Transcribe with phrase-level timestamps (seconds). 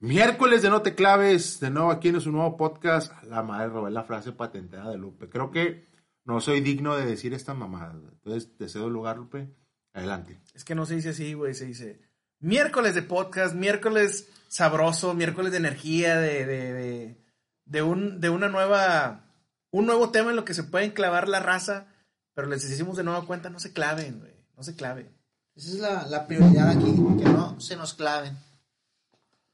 [0.00, 3.12] Miércoles de No Te Claves, de nuevo aquí en su nuevo podcast.
[3.24, 5.28] La madre robé la frase patentada de Lupe.
[5.28, 5.86] Creo que
[6.24, 7.92] no soy digno de decir esta mamada.
[7.92, 9.48] Entonces, te cedo el lugar, Lupe.
[9.94, 10.40] Adelante.
[10.54, 11.54] Es que no se dice así, güey.
[11.54, 12.00] Se dice
[12.40, 17.24] miércoles de podcast, miércoles sabroso, miércoles de energía, de, de,
[17.64, 19.24] de, un, de una nueva,
[19.70, 21.86] un nuevo tema en lo que se pueden clavar la raza.
[22.34, 24.34] Pero les decimos de nueva cuenta, no se claven, güey.
[24.56, 25.08] No se claven.
[25.56, 28.36] Esa es la, la prioridad aquí, que no se nos claven.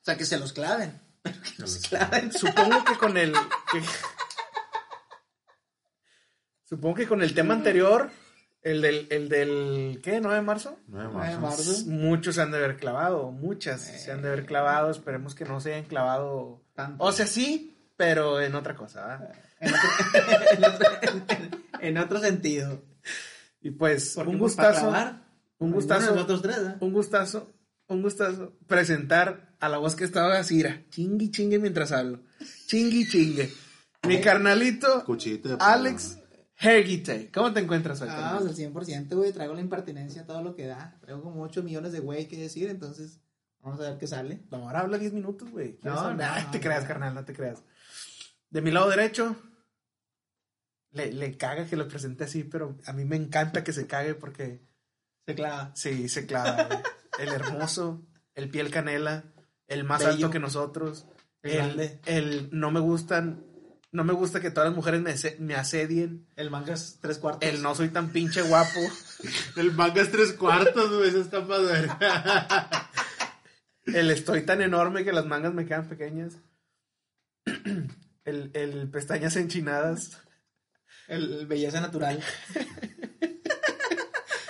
[0.05, 1.01] O sea, que se los claven.
[1.57, 2.31] que se claven.
[2.31, 3.33] Supongo que con el.
[6.63, 8.11] supongo que con el tema anterior,
[8.61, 10.21] el del, el del ¿qué?
[10.21, 10.79] ¿9 de marzo?
[10.89, 11.87] 9 de marzo.
[11.87, 14.91] Muchos se han de haber clavado, muchas se han de haber clavado.
[14.91, 16.63] Esperemos que no se hayan clavado.
[16.75, 17.03] Tanto.
[17.03, 19.73] O sea, sí, pero en otra cosa, En
[20.65, 20.89] otro,
[21.81, 22.83] en, otro, sentido.
[23.63, 24.93] Y pues, un gustazo.
[25.57, 26.13] Un gustazo.
[26.13, 26.75] Otros tres, ¿eh?
[26.81, 27.55] Un gustazo
[27.87, 32.21] un gustazo presentar a la voz que estaba así, chingui chingue mientras hablo.
[32.67, 33.51] Chingui chingue.
[34.07, 35.05] Mi carnalito,
[35.59, 36.19] Alex
[36.59, 37.31] Hergite.
[37.33, 38.09] ¿Cómo te encuentras hoy?
[38.11, 39.33] Ah, al 100%, güey.
[39.33, 40.99] Traigo la impertinencia, todo lo que da.
[41.01, 43.21] Traigo como 8 millones de güey que decir, entonces
[43.61, 44.43] vamos a ver qué sale.
[44.51, 45.79] No, ahora habla 10 minutos, güey.
[45.83, 47.63] No, no, te creas, carnal, no te creas.
[48.51, 49.35] De mi lado derecho,
[50.93, 54.15] le, le caga que lo presente así, pero a mí me encanta que se cague
[54.15, 54.61] porque...
[55.27, 55.73] Se clava.
[55.75, 56.69] Sí, se clava,
[57.19, 59.25] el hermoso, el piel canela,
[59.69, 61.07] el más alto que nosotros,
[61.43, 63.45] el, el, no me gustan,
[63.93, 66.27] no me gusta que todas las mujeres me, me asedien.
[66.37, 67.49] El mangas tres cuartos.
[67.49, 68.81] El no soy tan pinche guapo.
[69.57, 71.61] el mangas tres cuartos, güey, eso está más
[73.87, 76.39] El estoy tan enorme que las mangas me quedan pequeñas.
[78.25, 80.19] El, el pestañas enchinadas.
[81.07, 82.23] El, belleza natural.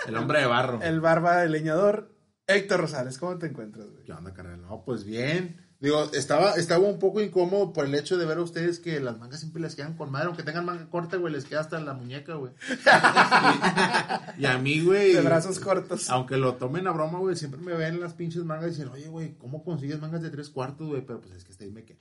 [0.06, 0.80] el hombre de barro.
[0.80, 2.13] El barba de leñador.
[2.46, 4.04] Héctor Rosales, ¿cómo te encuentras, güey?
[4.04, 4.60] ¿Qué onda, carnal?
[4.62, 5.56] No, pues bien.
[5.80, 9.18] Digo, estaba, estaba un poco incómodo por el hecho de ver a ustedes que las
[9.18, 11.92] mangas siempre les quedan con madre, aunque tengan manga corta, güey, les queda hasta la
[11.92, 12.52] muñeca, güey.
[14.38, 15.12] y, a mí, güey.
[15.12, 16.08] De brazos cortos.
[16.10, 19.08] Aunque lo tomen a broma, güey, siempre me ven las pinches mangas y dicen, oye,
[19.08, 21.04] güey, ¿cómo consigues mangas de tres cuartos, güey?
[21.04, 22.00] Pero pues es que hasta ahí me quedan,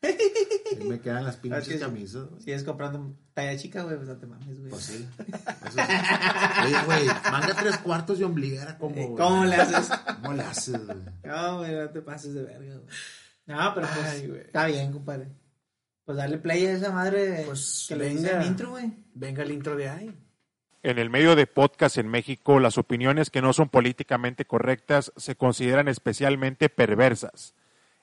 [0.00, 2.28] me quedan las pinches camisas.
[2.38, 4.70] Si es comprando talla chica, güey, pues no te mames, güey.
[4.70, 5.08] Pues sí.
[6.64, 8.96] Oye, güey, manga tres cuartos y ombliguera, como.
[8.96, 9.90] Eh, ¿Cómo le haces?
[10.22, 10.98] ¿Cómo le haces, güey?
[11.24, 12.96] No, güey, no te pases de verga, güey.
[13.46, 14.06] No, pero pues.
[14.06, 15.28] Ay, está bien, compadre.
[16.04, 17.42] Pues darle play a esa madre.
[17.46, 18.92] Pues que venga el intro, güey.
[19.14, 20.18] Venga el intro de ahí.
[20.82, 25.34] En el medio de podcast en México, las opiniones que no son políticamente correctas se
[25.34, 27.54] consideran especialmente perversas.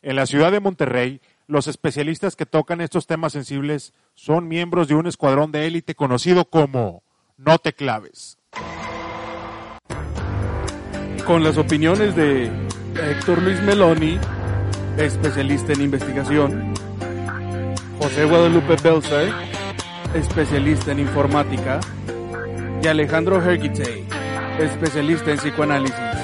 [0.02, 4.96] En la ciudad de Monterrey, los especialistas que tocan estos temas sensibles son miembros de
[4.96, 7.04] un escuadrón de élite conocido como
[7.38, 8.38] No te claves.
[11.26, 12.52] Con las opiniones de
[12.96, 14.20] Héctor Luis Meloni,
[14.98, 16.74] especialista en investigación,
[18.00, 19.34] José Guadalupe Belzer,
[20.14, 21.80] especialista en informática,
[22.84, 24.06] y Alejandro Hergitay,
[24.60, 26.15] especialista en psicoanálisis.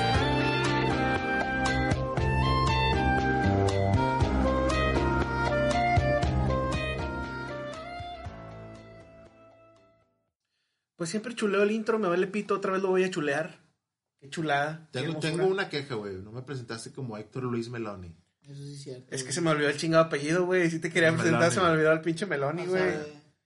[11.02, 13.58] Pues siempre chuleo el intro, me vale pito, otra vez lo voy a chulear.
[14.20, 14.88] Qué chulada.
[14.92, 16.18] Tengo, una queja, güey.
[16.18, 18.16] No me presentaste como Héctor Luis Meloni.
[18.44, 19.08] Eso sí es cierto.
[19.10, 20.70] Es que se me olvidó el chingado apellido, güey.
[20.70, 22.84] Si te quería presentar, se me olvidó el pinche Meloni, güey.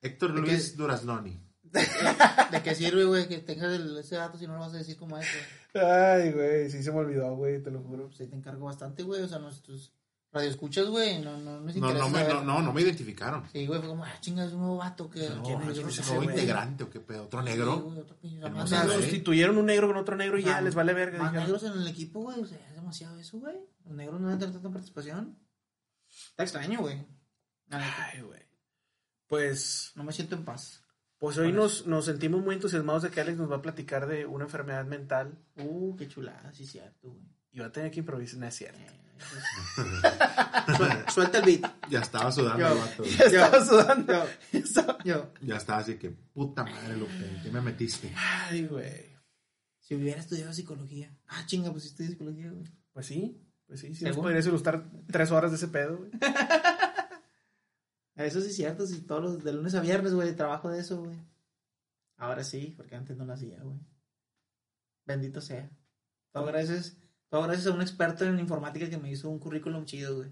[0.02, 1.40] Héctor Luis Duraznoni.
[2.52, 5.18] ¿De qué sirve, güey, que tengas ese dato si no lo vas a decir como
[5.18, 5.38] eso?
[5.76, 8.12] Ay, güey, sí se me olvidó, güey, te lo juro.
[8.12, 9.22] Sí, te encargo bastante, güey.
[9.22, 9.94] O sea, nuestros
[10.36, 13.48] Radio escuchas, güey, no, no, no, no, no, me, no, no, no me identificaron.
[13.54, 15.30] Sí, güey, fue como, ah, chingas, un nuevo vato que...
[15.30, 15.78] No, ¿quién es?
[15.78, 17.24] ¿Un nuevo integrante o qué pedo?
[17.24, 18.06] ¿Otro negro?
[18.22, 21.20] Sí, otro o sea, sustituyeron un negro con otro negro y ya les vale verga.
[21.20, 23.56] Más negros en el equipo, güey, o sea, es demasiado eso, güey.
[23.86, 25.40] Los negros no entran tanta participación.
[26.10, 27.08] Está extraño, güey.
[27.70, 28.42] Ay, güey.
[29.28, 29.94] Pues...
[29.96, 30.84] No me siento en paz.
[31.18, 34.26] Pues hoy nos, nos sentimos muy entusiasmados de que Alex nos va a platicar de
[34.26, 35.40] una enfermedad mental.
[35.56, 37.24] Uh, qué chulada, sí cierto, güey.
[37.54, 39.05] Y va a tener que improvisar, no es cierto.
[41.14, 41.90] Suelta el beat.
[41.90, 43.04] Ya estaba sudando el vato.
[43.04, 44.26] Ya estaba sudando.
[45.04, 45.32] Yo.
[45.42, 48.14] Ya estaba así que, puta madre, Lupe, ¿qué me metiste?
[48.16, 49.16] Ay, güey.
[49.80, 51.16] Si hubiera estudiado psicología.
[51.28, 52.66] Ah, chinga, pues si estudié psicología, güey.
[52.92, 53.42] Pues sí.
[53.68, 56.12] Pues sí, sí nos podrías ilustrar tres horas de ese pedo, güey.
[58.16, 61.04] Eso sí es cierto, si todos los de lunes a viernes, güey, trabajo de eso,
[61.04, 61.18] güey.
[62.18, 63.80] Ahora sí, porque antes no lo hacía, güey.
[65.06, 65.70] Bendito sea.
[66.32, 66.98] Todo gracias,
[67.30, 70.30] todo gracias a un experto en informática que me hizo un currículum chido, güey.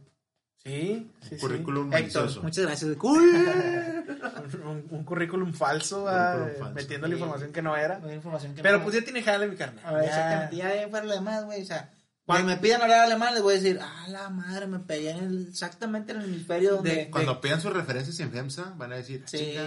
[0.63, 2.95] Sí, sí, un currículum Héctor, muchas gracias.
[2.95, 3.21] Cool.
[4.65, 7.99] un, un, currículum falso, ah, metiendo la información que no era.
[8.13, 9.85] Información que Pero pues ya tiene jale mi carnal.
[9.85, 11.91] A ver, exactamente, ya para lo demás, güey, o sea,
[12.25, 15.25] cuando me pidan hablar alemán, les voy a decir, ah, la madre, me pegué en
[15.25, 17.09] el, exactamente en el hemisferio donde...
[17.11, 19.57] cuando pidan sus referencias en FEMSA, van a decir, ah, sí.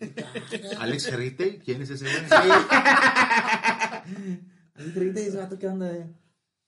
[0.80, 2.16] Alex Gerrite, ¿quién es ese güey?
[4.74, 5.88] Alex Gerrite ese vato, ¿qué onda?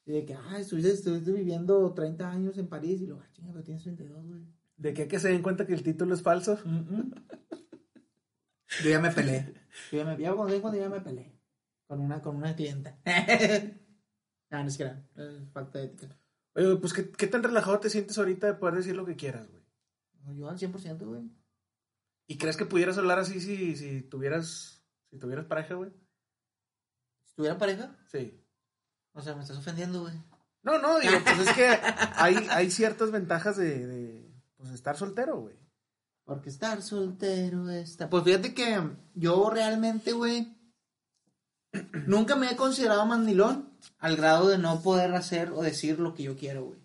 [0.05, 3.65] Y de que, ah, estuviste, viviendo 30 años en París y luego, ah, chinga, pero
[3.65, 4.43] tienes 32, güey.
[4.77, 6.59] ¿De qué que se den cuenta que el título es falso?
[8.83, 9.55] Yo ya me peleé.
[9.93, 11.39] Yo ya me, ya cuando, cuando ya me peleé.
[11.87, 12.99] Con una, con una clienta.
[14.55, 15.03] Ah, no es que era.
[15.55, 16.15] falta de ética.
[16.55, 19.49] Oye, pues ¿qué, ¿qué, tan relajado te sientes ahorita de poder decir lo que quieras,
[19.51, 19.63] güey?
[20.37, 21.31] Yo al 100%, güey.
[22.27, 25.91] ¿Y crees que pudieras hablar así si, si tuvieras si tuvieras pareja, güey?
[27.25, 27.97] ¿Si tuviera pareja?
[28.07, 28.42] Sí.
[29.15, 30.15] O sea, me estás ofendiendo, güey.
[30.63, 31.67] No, no, digo, pues es que
[32.17, 35.57] hay, hay ciertas ventajas de, de pues, estar soltero, güey.
[36.25, 38.09] Porque estar soltero está.
[38.09, 38.81] Pues fíjate que
[39.15, 40.57] yo realmente, güey,
[42.07, 46.23] nunca me he considerado mandilón al grado de no poder hacer o decir lo que
[46.23, 46.81] yo quiero, güey.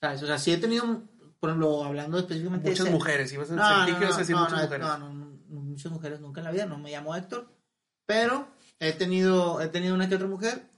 [0.00, 0.22] ¿Sabes?
[0.22, 1.02] O sea, sí he tenido,
[1.40, 4.86] por ejemplo, hablando específicamente muchas mujeres, ibas a no, no, no, decir muchas mujeres.
[4.86, 5.10] No, no,
[5.48, 7.48] muchas mujeres nunca en la vida, no me llamo Héctor,
[8.04, 8.46] pero
[8.78, 10.68] he tenido, he tenido una que otra mujer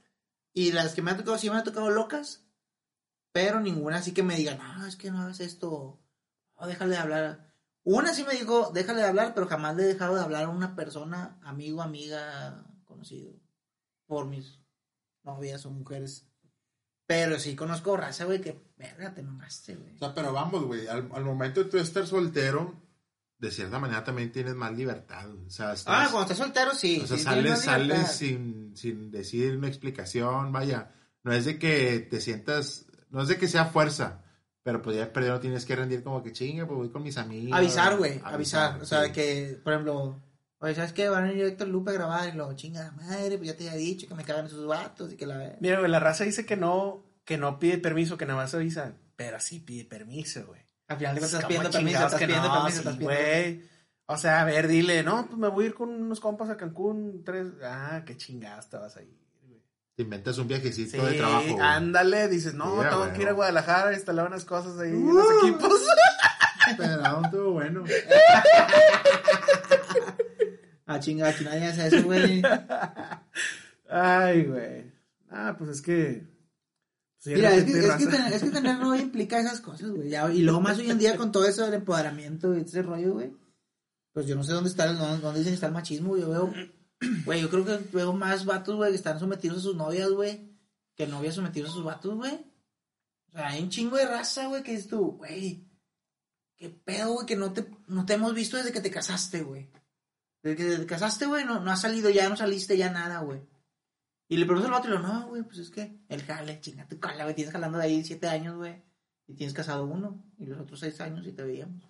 [0.53, 2.45] y las que me han tocado sí me han tocado locas,
[3.31, 5.99] pero ninguna así que me diga, no, es que no hagas esto,
[6.55, 7.53] o déjale de hablar.
[7.83, 10.49] Una sí me dijo, déjale de hablar, pero jamás le he dejado de hablar a
[10.49, 13.33] una persona, amigo, amiga, conocido,
[14.05, 14.59] por mis
[15.23, 16.27] novias o mujeres.
[17.05, 19.95] Pero sí conozco raza, güey, que verga, te mamaste, güey.
[19.95, 22.75] O sea, pero vamos, güey, al, momento de tú estar soltero,
[23.39, 25.29] de cierta manera también tienes más libertad.
[25.33, 27.01] O sea, ah, cuando estás soltero, sí.
[27.03, 30.91] O sea, sales, sales sin, sin decir una explicación, vaya.
[31.23, 34.23] No es de que te sientas, no es de que sea fuerza,
[34.61, 37.17] pero pues ya perdido no tienes que rendir como que chingue, pues voy con mis
[37.17, 37.57] amigos.
[37.57, 38.81] Avisar, güey, avisar.
[38.81, 40.21] O sea, de que, por ejemplo,
[40.61, 41.07] Oye, ¿sabes qué?
[41.07, 43.79] Van a ir Héctor Lupe a grabar y lo chinga madre, pues ya te había
[43.79, 45.55] dicho que me cagan esos vatos y que la...
[45.61, 48.93] Mira, güey, la raza dice que no, que no pide permiso, que nada más avisa,
[49.15, 50.59] pero sí pide permiso, güey.
[50.89, 53.69] Al final le estás pidiendo permiso, estás pidiendo permiso, estás pidiendo güey.
[54.07, 56.57] O sea, a ver, dile, no, pues me voy a ir con unos compas a
[56.57, 59.61] Cancún, tres, ah, qué chingados te vas a ir, güey.
[59.95, 61.61] Te inventas un viajecito de trabajo.
[61.61, 65.39] ándale, dices, no, tengo que ir a Guadalajara instalar unas cosas ahí uh.
[65.43, 65.79] equipos.
[66.77, 67.83] Pero aún estuvo bueno.
[70.91, 72.41] Ah, chinga, aquí nadie hace eso, güey.
[73.87, 74.91] Ay, güey.
[75.29, 76.25] Ah, pues es que.
[77.25, 80.13] Mira, es que, es, que tener, es que, tener novia implica esas cosas, güey.
[80.37, 83.33] Y luego más hoy en día con todo eso del empoderamiento y ese rollo, güey.
[84.13, 86.17] Pues yo no sé dónde está, el, dónde dicen que está el machismo.
[86.17, 86.53] Yo veo,
[87.25, 90.49] güey, yo creo que veo más vatos, güey, que están sometidos a sus novias, güey,
[90.95, 92.33] que novias sometidos a sus vatos, güey.
[93.27, 95.67] O sea, hay un chingo de raza, güey, que es tú, güey.
[96.55, 97.25] ¿Qué pedo, güey?
[97.25, 99.69] Que no te, no te hemos visto desde que te casaste, güey.
[100.41, 103.41] Desde que te casaste, güey, no, no has salido ya, no saliste ya nada, güey.
[104.29, 106.87] Y le pregunto al vato y le no, güey, pues es que el jale, chinga
[106.87, 108.83] tu cala, güey, tienes jalando de ahí siete años, güey.
[109.25, 111.83] Y tienes casado uno, y los otros seis años y te veíamos.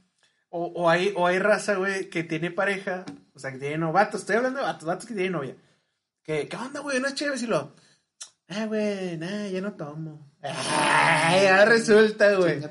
[0.49, 3.91] O, o, hay, o hay raza, güey, que tiene pareja, o sea, que tiene no,
[3.91, 5.57] vatos, estoy hablando de vatos, vatos que tienen novia.
[6.23, 7.01] Que, ¿qué onda, güey?
[7.01, 7.75] No es chévere, si lo,
[8.47, 10.29] ah, güey, nah, ya no tomo.
[10.41, 12.61] Ay, ahora resulta, güey.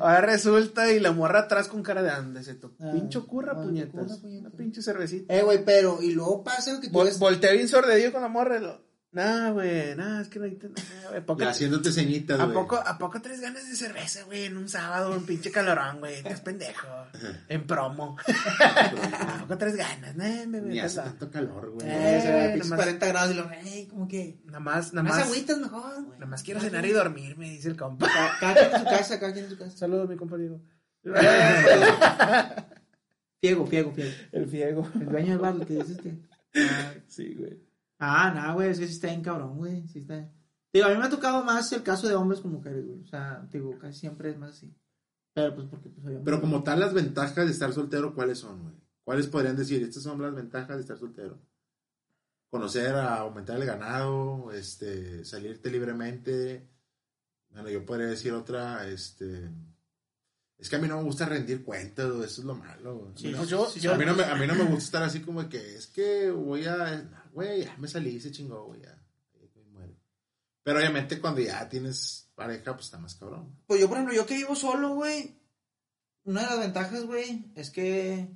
[0.00, 2.58] Ahora resulta y la morra atrás con cara de ande, se.
[2.80, 4.20] Ah, pincho curra, puñetas.
[4.22, 5.32] Una pinche cervecita.
[5.32, 8.58] Eh, güey, pero, y luego pasa que tú Vol Voltea bien sordedillo con la morra
[8.58, 8.91] lo...
[9.12, 10.58] Nah, güey, nah, es que no hay...
[11.46, 12.50] haciéndote ceñitas, güey.
[12.50, 14.46] ¿A poco, ¿A poco tres ganas de cerveza, güey?
[14.46, 16.14] En un sábado, un pinche calorón, güey.
[16.14, 16.88] Estás pendejo.
[17.46, 18.16] En promo.
[18.26, 20.16] ¿A poco tres ganas?
[20.16, 21.86] Nah, me Ni hace tanto calor, güey.
[21.90, 24.40] Eh, 40 grados y lo, ey, como que...
[24.46, 25.18] Nada más, nada más.
[25.18, 26.18] Más agüitas mejor, güey.
[26.18, 28.08] Nada más quiero cenar y dormir, me dice el compa.
[28.40, 29.76] Cada quien en su casa, cada quien en su casa.
[29.76, 30.58] Saludos, mi compa Diego.
[33.42, 34.10] Fiego, Fiego, Fiego.
[34.32, 34.90] El Fiego.
[34.94, 36.14] El dueño del bar, que dices que...
[37.08, 37.71] sí, güey.
[38.04, 39.86] Ah, no, güey, es que sí está bien cabrón, güey.
[39.86, 40.28] Sí está.
[40.72, 43.00] Digo, a mí me ha tocado más el caso de hombres con mujeres, güey.
[43.00, 44.74] O sea, digo, casi siempre es más así.
[45.32, 48.74] Pero pues porque pues Pero como tal, las ventajas de estar soltero, ¿cuáles son, güey?
[49.04, 49.80] ¿Cuáles podrían decir?
[49.84, 51.38] Estas son las ventajas de estar soltero.
[52.50, 56.68] Conocer, a aumentar el ganado, este, salirte libremente.
[57.50, 59.48] Bueno, yo podría decir otra, este.
[60.62, 63.12] Es que a mí no me gusta rendir cuentas, eso es lo malo.
[63.16, 65.74] Sí, yo, a, mí no me, a mí no me gusta estar así como que
[65.74, 67.02] es que voy a
[67.32, 68.96] güey, ya me salí, se chingó, güey, ya.
[70.62, 73.56] Pero obviamente cuando ya tienes pareja, pues está más cabrón.
[73.66, 75.36] Pues yo, por ejemplo, yo que vivo solo, güey,
[76.22, 78.28] una de las ventajas, güey, es que...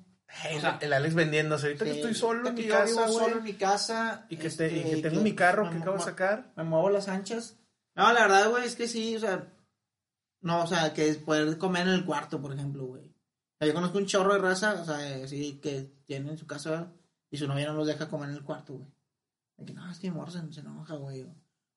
[0.57, 1.67] o sea, el Alex vendiéndose.
[1.69, 3.13] Ahorita que estoy solo en mi casa, vivo güey.
[3.15, 4.27] solo en mi casa.
[4.29, 6.53] Y que, este, y este, que tengo mi carro que me- acabo de sacar.
[6.57, 7.57] Me muevo las anchas.
[7.95, 9.53] No, la verdad, güey, es que sí, o sea...
[10.41, 13.07] No, o sea, que es poder comer en el cuarto, por ejemplo, güey.
[13.07, 16.93] O sea, yo conozco un chorro de raza, o sea, así que tienen su casa
[17.31, 19.67] y su novia no los deja comer en el cuarto, güey.
[19.67, 21.27] Que, no, es que mi morra se, se enoja, güey.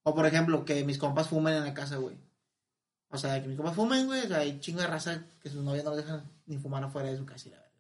[0.04, 2.18] O, por ejemplo, que mis compas fumen en la casa, güey.
[3.10, 4.26] O sea, que mis compas fumen, güey.
[4.26, 7.10] O sea, hay chingo de raza que sus novias no los dejan ni fumar afuera
[7.10, 7.72] de su casa y la verdad.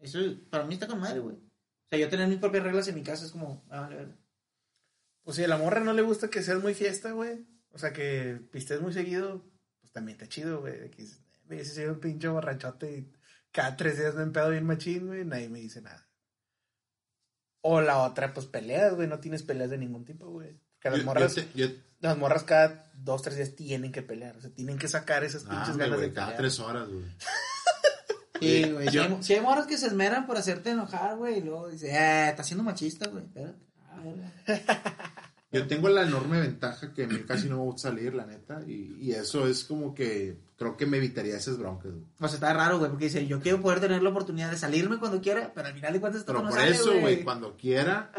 [0.00, 0.18] Eso
[0.50, 1.36] para mí está con madre, güey.
[1.36, 4.14] O sea, yo tener mis propias reglas en mi casa es como, ah, vale.
[5.22, 7.46] Pues si a la morra no le gusta que seas muy fiesta, güey.
[7.70, 9.44] O sea, que pistes muy seguido,
[9.98, 10.90] también está chido, güey.
[11.48, 13.12] Me dice soy un pinche borrachote y
[13.52, 15.24] cada tres días me empedo bien machín, güey.
[15.24, 16.06] Nadie me dice nada.
[17.62, 19.08] O la otra, pues peleas, güey.
[19.08, 20.60] No tienes peleas de ningún tipo, güey.
[20.80, 21.68] Que las Yo- morras, yo te- yo-
[22.00, 24.36] las morras cada dos, tres días tienen que pelear.
[24.36, 26.40] O sea, tienen que sacar esas Ah, pinches hombre, ganas güey, de cada pelear.
[26.42, 27.04] tres horas, güey.
[28.40, 28.86] Sí, güey.
[28.86, 31.68] Si yo- hay, si hay morras que se esmeran por hacerte enojar, güey, y luego
[31.70, 33.24] dice, eh, está siendo machista, güey.
[33.24, 33.58] Espérate.
[33.80, 35.17] Ah.
[35.50, 38.60] Yo tengo la enorme ventaja que a mí casi no me gusta salir, la neta,
[38.66, 42.04] y, y eso es como que creo que me evitaría esas broncas, güey.
[42.20, 44.98] O sea, está raro, güey, porque dice, yo quiero poder tener la oportunidad de salirme
[44.98, 48.10] cuando quiera, pero al final de cuentas Pero no por sale, eso, güey, cuando quiera,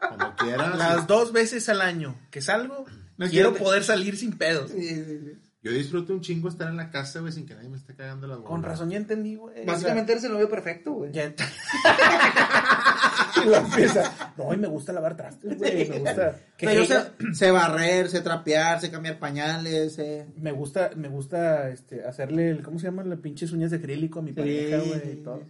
[0.00, 1.04] cuando quiera, Las sí.
[1.08, 2.84] dos veces al año que salgo,
[3.16, 4.70] No quiero quiero- poder salir sin pedos.
[4.70, 5.32] Sí, sí, sí.
[5.62, 8.26] Yo disfruto un chingo estar en la casa, güey, sin que nadie me esté cagando
[8.26, 8.50] las bolas.
[8.50, 9.64] Con razón ya entendí, güey.
[9.66, 11.12] Básicamente eres el novio perfecto, güey.
[11.12, 11.42] Ya ent-
[13.44, 14.32] y lo empieza.
[14.36, 15.88] No, y me gusta lavar trastes, güey.
[15.88, 16.36] Me gusta.
[16.56, 20.26] Que Pero yo ella- sé, sé barrer, sé trapear, sé cambiar pañales, sé...
[20.36, 23.04] Me gusta, me gusta este, hacerle, el, ¿cómo se llama?
[23.04, 25.12] Las pinches uñas de acrílico a mi pareja, güey.
[25.12, 25.42] y todo.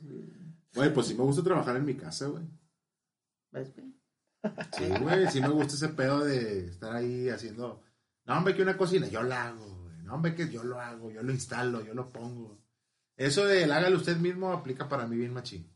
[0.74, 2.44] Güey, pues sí me gusta trabajar en mi casa, güey.
[3.52, 3.88] ¿Ves, güey?
[4.76, 7.82] Sí, güey, sí me gusta ese pedo de estar ahí haciendo.
[8.26, 9.77] No, hombre, que una cocina, yo la hago.
[10.08, 12.58] No, hombre, que yo lo hago, yo lo instalo, yo lo pongo.
[13.14, 15.70] Eso de el hágalo usted mismo aplica para mí bien machín.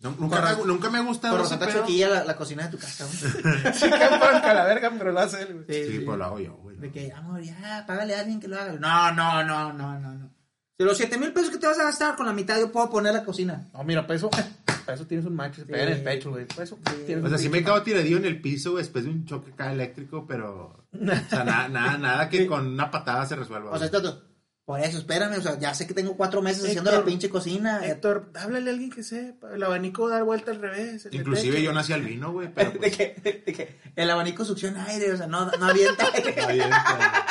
[0.00, 0.18] Nunca,
[0.54, 1.80] Por me, nunca me gusta Por ese razón está pedo.
[1.80, 3.72] choquilla la, la cocina de tu casa, güey.
[3.72, 5.86] Sí, que la verga, pero lo hace él, güey.
[5.86, 6.76] Sí, pues lo hago yo, güey.
[6.76, 8.72] De que, amor, ya, págale a alguien que lo haga.
[8.74, 10.34] No, no, no, no, no, no.
[10.76, 12.90] De los 7 mil pesos que te vas a gastar, con la mitad yo puedo
[12.90, 13.68] poner la cocina.
[13.72, 14.28] No, mira, para eso,
[14.84, 16.46] para eso tienes un macho, se pega en el pecho, güey.
[16.46, 18.82] Para eso tienes O un sea, sí pinche me quedo tiradillo en el piso, güey,
[18.82, 20.84] después de un choque acá eléctrico, pero.
[20.94, 23.70] O sea, nada, nada, nada que con una patada se resuelva.
[23.70, 24.02] O sea, güey.
[24.02, 24.22] esto,
[24.64, 27.28] por eso, espérame, o sea, ya sé que tengo cuatro meses haciendo Héctor, la pinche
[27.28, 27.84] cocina.
[27.86, 29.54] Héctor, háblale a alguien que sepa.
[29.54, 31.04] El abanico da vuelta al revés.
[31.06, 31.64] el Inclusive techo.
[31.64, 32.70] yo nací al vino, güey, pero.
[32.70, 36.30] de, Pues, que, de que el abanico succiona aire, o sea, no, no avienta aire.
[36.30, 37.26] está bien, está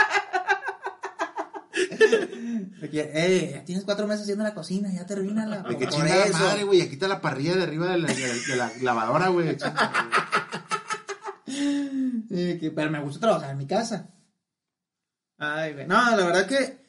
[2.80, 5.58] De que, eh, ya tienes cuatro meses haciendo la cocina, ya termínala.
[5.58, 5.66] bien.
[5.68, 6.40] Ay, por que chingada eso.
[6.40, 9.28] madre, güey, aquí está la parrilla de arriba de la, de la- de la lavadora,
[9.30, 9.58] güey.
[11.46, 14.10] Sí, que- pero me gusta trabajar en mi casa.
[15.38, 15.88] Ay, güey.
[15.88, 16.86] No, la verdad que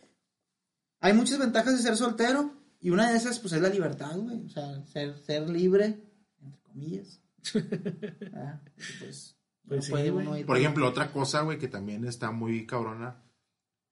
[1.01, 4.45] hay muchas ventajas de ser soltero y una de esas, pues, es la libertad, güey.
[4.45, 6.03] O sea, ser, ser libre,
[6.41, 7.21] entre comillas.
[8.35, 8.61] Ah,
[9.01, 12.31] pues, Pues no sí, puede uno ir Por ejemplo, otra cosa, güey, que también está
[12.31, 13.23] muy cabrona.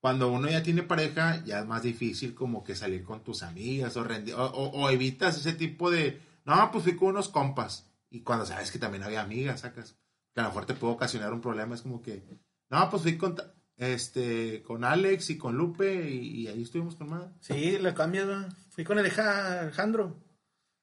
[0.02, 3.96] Cuando uno ya tiene pareja, ya es más difícil como que salir con tus amigas
[3.96, 7.86] o, rendi- o, o- o evitas ese tipo de, no, pues fui con unos compas.
[8.10, 9.94] Y cuando sabes que también había amigas, sacas,
[10.34, 12.24] que a lo mejor te puede ocasionar un problema, es como que,
[12.68, 13.36] no, pues fui con,
[13.76, 17.34] este, con Alex y con Lupe y, ahí estuvimos con.
[17.40, 18.38] Sí, lo cambias, güey.
[18.70, 20.16] Fui con el Eja- Alejandro.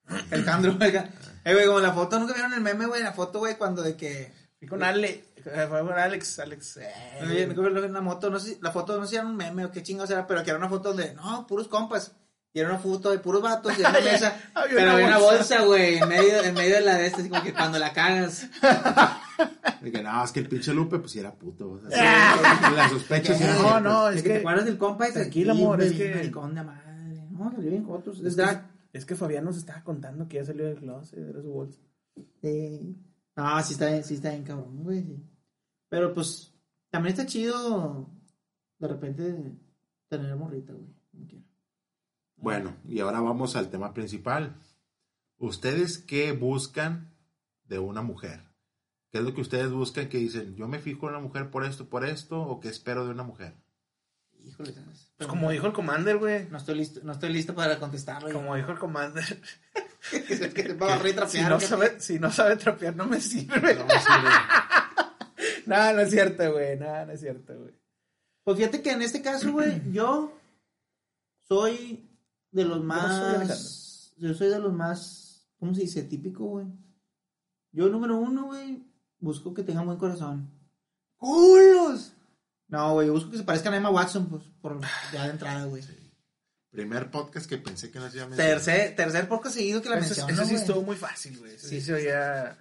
[0.32, 1.10] Alejandro, oiga.
[1.44, 3.96] Eh, güey, como la foto, nunca vieron el meme, güey, la foto, güey, cuando de
[3.98, 4.32] que...
[4.60, 5.24] Fui con Ale.
[5.38, 6.39] eh, Fue con Alex.
[6.39, 6.78] Alex.
[6.78, 6.92] eh,
[7.24, 9.72] Oye, vieron una moto, no sé la foto no sé si era un meme o
[9.72, 12.13] qué chingados era, pero que era una foto donde, no, puros compas.
[12.51, 14.36] Y era una foto de puros vatos y era una mesa.
[14.56, 15.62] Había pero había una bolsa.
[15.66, 18.48] güey, en medio, en medio de la de esta, así como que cuando la cagas.
[19.82, 21.72] Que no, es que el pinche Lupe, pues sí era puto.
[21.72, 22.36] o sea,
[22.75, 25.54] la sospecha sí era No, no, Es es que, te acuerdas del compa y Tranquilo,
[25.54, 27.28] amor, es que- maricón de madre.
[27.32, 28.20] No, salió bien jotos.
[28.20, 28.60] Es Es que,
[28.92, 31.80] es que Fabián nos estaba contando que ya salió del closet, era su bolsa.
[32.42, 32.98] Sí.
[33.39, 35.01] No, sí está bien, sí está bien cabrón, güey.
[35.01, 35.24] sí.
[35.88, 36.53] Pero pues,
[36.89, 38.10] también está chido
[38.79, 39.55] de repente
[40.10, 41.00] tener morrita, güey.
[42.36, 44.55] Bueno, y ahora vamos al tema principal.
[45.38, 47.13] ¿Ustedes qué buscan
[47.63, 48.43] de una mujer?
[49.10, 51.63] ¿Qué es lo que ustedes buscan que dicen, yo me fijo en una mujer por
[51.63, 53.55] esto, por esto, o qué espero de una mujer?
[54.46, 55.12] Híjole, ¿sabes?
[55.17, 56.48] Pues como dijo el Commander, güey.
[56.50, 58.31] No estoy listo, no estoy listo para contestarlo.
[58.34, 59.41] Como dijo el Commander.
[60.27, 63.06] que se que te va a y Si no, sabe, si no sabe trapear, no
[63.06, 63.75] me sirve.
[63.75, 64.08] No, sí,
[65.65, 66.77] No, no es cierto, güey.
[66.77, 67.74] No, no es cierto, güey.
[68.44, 70.34] Pues fíjate que en este caso, güey, yo
[71.48, 72.10] soy
[72.51, 74.13] de los más.
[74.18, 75.48] Yo soy de los más.
[75.60, 76.03] ¿Cómo se dice?
[76.03, 76.68] Típico, güey.
[77.72, 78.84] Yo, número uno, güey,
[79.20, 80.50] busco que tengan buen corazón.
[81.18, 82.13] ¡Culos!
[82.68, 84.79] No, güey, busco que se parezcan a Emma Watson, pues, por
[85.12, 85.84] ya de entrada, güey.
[86.72, 90.46] Primer podcast que pensé que no hacía Tercer, tercer podcast seguido que la mencionó, Ese
[90.46, 91.58] sí estuvo muy fácil, güey.
[91.58, 92.58] Sí, sí, ya...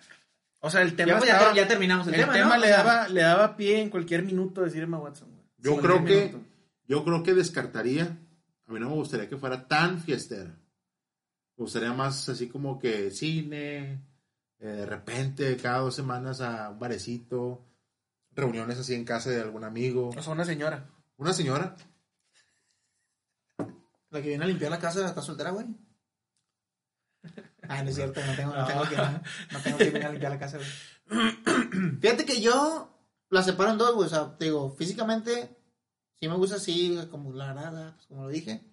[0.61, 2.62] O sea, el tema ya, estaba, ya, terminamos el, el tema, tema ¿no?
[2.65, 5.45] le, daba, le daba pie en cualquier minuto decir Emma Watson, güey.
[5.59, 6.45] Yo Sí, creo que minuto.
[6.87, 8.19] yo creo que descartaría.
[8.67, 10.50] A mí no me gustaría que fuera tan fiestera.
[11.57, 14.00] Me gustaría más así como que cine,
[14.59, 17.65] eh, de repente cada dos semanas a un barecito,
[18.33, 20.09] reuniones así en casa de algún amigo.
[20.17, 20.87] O sea, una señora.
[21.19, 21.77] Una señora,
[24.11, 25.67] La que viene a limpiar la casa está soltera, güey.
[27.69, 29.23] Ah, no es cierto, no tengo, no tengo que, no,
[29.53, 31.99] no tengo que venir a limpiar la casa, güey.
[32.00, 32.99] Fíjate que yo
[33.29, 34.07] la separo en dos, güey.
[34.07, 35.57] O sea, te digo, físicamente
[36.21, 38.65] sí me gusta así, como la nada, pues como lo dije.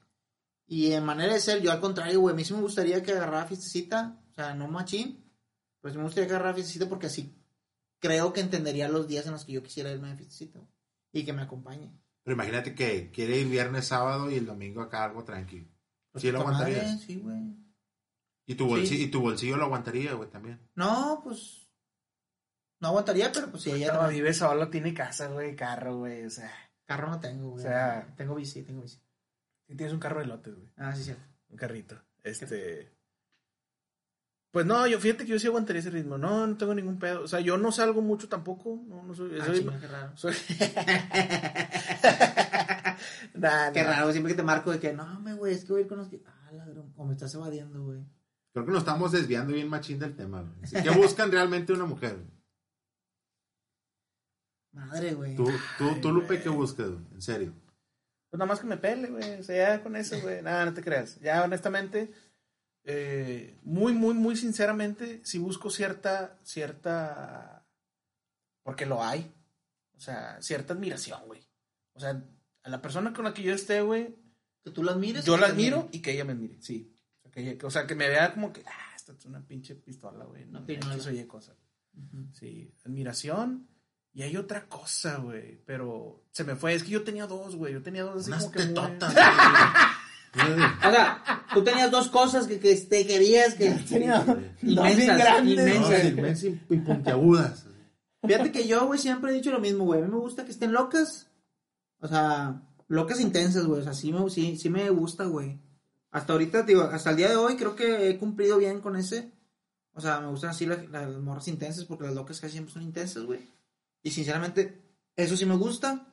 [0.68, 3.12] Y en manera de ser, yo al contrario, güey, a mí sí me gustaría que
[3.12, 5.24] agarrara fiestecita, o sea, no machín,
[5.82, 7.36] pero sí me gustaría que agarrara fiestecita porque así
[8.00, 10.60] creo que entendería los días en los que yo quisiera irme de fiestecita,
[11.12, 11.92] y que me acompañe.
[12.26, 15.70] Pero imagínate que quiere ir viernes, sábado y el domingo acá algo tranquilo.
[16.12, 17.02] Pues, Sí, lo madre, aguantarías.
[17.02, 17.56] Sí, güey.
[18.48, 19.04] Y tu, bolsillo, Sí.
[19.04, 20.60] y tu bolsillo lo aguantaría, güey, también.
[20.76, 21.62] No, pues.
[22.82, 24.10] No aguantaría, pero pues si ella no.
[24.10, 26.26] vive solo, tiene casa, güey, carro, güey.
[26.26, 26.52] O sea,
[26.86, 27.64] Carro no tengo, güey.
[27.66, 29.02] O sea- tengo bici, tengo bici.
[29.68, 30.70] si tienes un carro de lotes, güey.
[30.78, 31.24] Ah, sí, cierto.
[31.50, 32.00] Un carrito.
[32.24, 32.95] Este.
[34.56, 36.18] Pues no, yo fíjate que yo sí aguantaría ese ritmo.
[36.18, 37.24] No, no tengo ningún pedo.
[37.24, 38.82] O sea, yo no salgo mucho tampoco.
[38.88, 39.38] No, no soy.
[39.38, 40.16] Ah, soy- chinga, qué raro.
[40.16, 40.34] soy-
[43.34, 43.90] Nah, Qué nah.
[43.90, 45.90] raro, siempre que te marco de que, no, me, güey, es que voy a ir
[45.90, 46.22] con los que.
[46.26, 46.94] Ah, ladrón.
[46.96, 48.00] O me estás evadiendo, güey.
[48.54, 50.42] Creo que nos estamos desviando bien machín del tema.
[50.42, 50.84] güey.
[50.84, 52.18] ¿Qué buscan realmente una mujer?
[54.72, 55.36] Madre, güey.
[55.36, 55.48] Tú,
[55.78, 56.44] tú, Ay, tú Lupe, güey.
[56.44, 56.88] ¿qué buscas?
[56.88, 57.02] güey?
[57.14, 57.54] En serio.
[58.30, 59.38] Pues nada más que me pele, güey.
[59.40, 60.42] O sea, ya con eso, güey.
[60.42, 61.20] Nada, no te creas.
[61.20, 62.14] Ya, honestamente,
[62.86, 67.66] eh, muy, muy, muy sinceramente, si busco cierta, cierta.
[68.64, 69.32] Porque lo hay.
[69.96, 71.42] O sea, cierta admiración, güey.
[71.94, 72.22] O sea,
[72.64, 74.16] a la persona con la que yo esté, güey,
[74.64, 75.24] Que tú la admires.
[75.26, 76.92] yo la admiro y que ella me admire, sí.
[77.20, 79.46] O sea, que, ella- o sea, que me vea como que, ah, esta es una
[79.46, 80.46] pinche pistola, güey.
[80.46, 80.96] No, Una pistola.
[80.96, 81.56] X o Y cosa.
[81.94, 82.28] Ujú.
[82.34, 83.68] Sí, admiración.
[84.14, 85.62] Y hay otra cosa, güey.
[85.66, 86.74] Pero se me fue.
[86.74, 87.74] Es que yo tenía dos, güey.
[87.74, 88.60] Yo tenía dos así Unas como que.
[88.60, 89.14] muy- tetotas.
[89.14, 89.26] güey.
[90.36, 93.72] O sea, tú tenías dos cosas que, que te querías que.
[93.72, 94.24] Tenía
[94.62, 97.66] Inmensas, No, y puntiagudas.
[98.26, 100.02] Fíjate que yo, güey, siempre he dicho lo mismo, güey.
[100.02, 101.28] A mí me gusta que estén locas.
[102.00, 103.82] O sea, locas intensas, güey.
[103.82, 105.60] O sea, sí me, sí, sí me gusta, güey.
[106.12, 109.32] Hasta ahorita, digo, hasta el día de hoy creo que he cumplido bien con ese.
[109.94, 112.84] O sea, me gustan así las, las morras intensas porque las locas casi siempre son
[112.84, 113.40] intensas, güey.
[114.02, 114.82] Y sinceramente,
[115.16, 116.08] eso sí me gusta.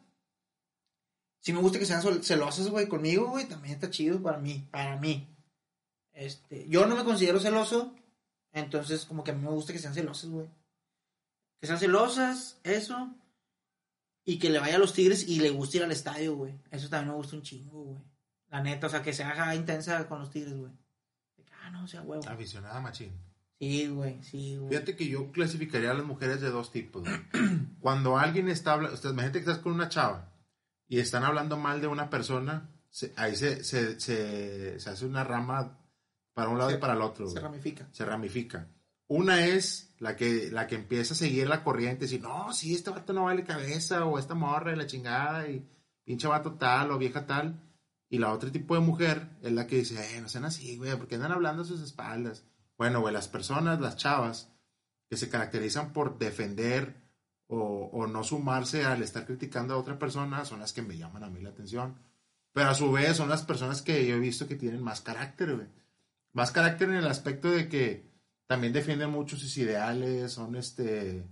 [1.42, 3.46] Sí me gusta que sean celosas, güey, conmigo, güey.
[3.46, 5.28] También está chido para mí, para mí.
[6.12, 7.92] Este, yo no me considero celoso.
[8.52, 10.48] Entonces, como que a mí me gusta que sean celosas, güey.
[11.60, 13.12] Que sean celosas, eso.
[14.24, 16.54] Y que le vaya a los Tigres y le guste ir al estadio, güey.
[16.70, 18.02] Eso también me gusta un chingo, güey.
[18.48, 20.70] La neta, o sea, que sea ajá, intensa con los Tigres, güey.
[21.60, 22.22] Ah, no, o sea, huevo.
[22.28, 23.10] Aficionada machín.
[23.58, 24.70] Sí, güey, sí, güey.
[24.70, 27.02] Fíjate que yo clasificaría a las mujeres de dos tipos.
[27.02, 27.20] güey.
[27.80, 30.31] Cuando alguien está hablando, imagínate que estás con una chava
[30.92, 35.24] y están hablando mal de una persona, se- ahí se, se, se, se hace una
[35.24, 35.78] rama
[36.34, 37.26] para un lado y para el otro.
[37.28, 37.44] Se güey.
[37.44, 37.88] ramifica.
[37.92, 38.68] se ramifica.
[39.08, 42.74] Una es la que, la que empieza a seguir la corriente y decir, no, sí,
[42.74, 45.66] este vato no vale cabeza, o esta morra y la chingada, y
[46.04, 47.58] pinche vato tal, o vieja tal.
[48.10, 50.94] Y la otra tipo de mujer es la que dice, eh, no sean así, güey,
[50.98, 52.44] porque andan hablando a sus espaldas.
[52.76, 54.50] Bueno, güey, las personas, las chavas,
[55.08, 57.01] que se caracterizan por defender
[57.54, 61.30] o, no sumarse al estar criticando a otra persona, son las que me llaman a
[61.30, 61.96] mí la atención.
[62.52, 65.56] Pero a su vez son las personas que yo he visto que tienen más carácter,
[65.56, 65.68] güey.
[66.32, 68.10] Más carácter en el aspecto de que
[68.46, 71.26] también defienden mucho sus ideales, son este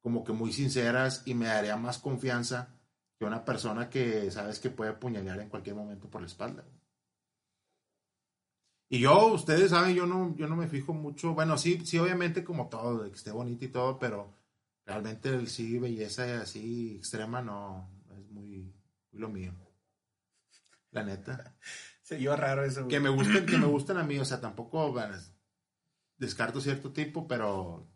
[0.00, 2.68] como que muy sinceras y me daría más confianza
[3.18, 6.64] que una persona que sabes que puede apuñalar en cualquier momento por la espalda.
[8.90, 12.44] Y yo, ustedes saben, yo no, yo no me fijo mucho, bueno, sí, sí, obviamente
[12.44, 14.43] como todo, de que esté bonito y todo, pero
[14.84, 18.74] realmente el sí, belleza así extrema no es muy,
[19.10, 19.54] muy lo mío.
[20.90, 21.54] La neta.
[22.02, 22.90] Se iba raro eso, güey.
[22.90, 25.16] Que me gusten, que me gusten a mí, o sea, tampoco bueno,
[26.18, 27.88] descarto cierto tipo, pero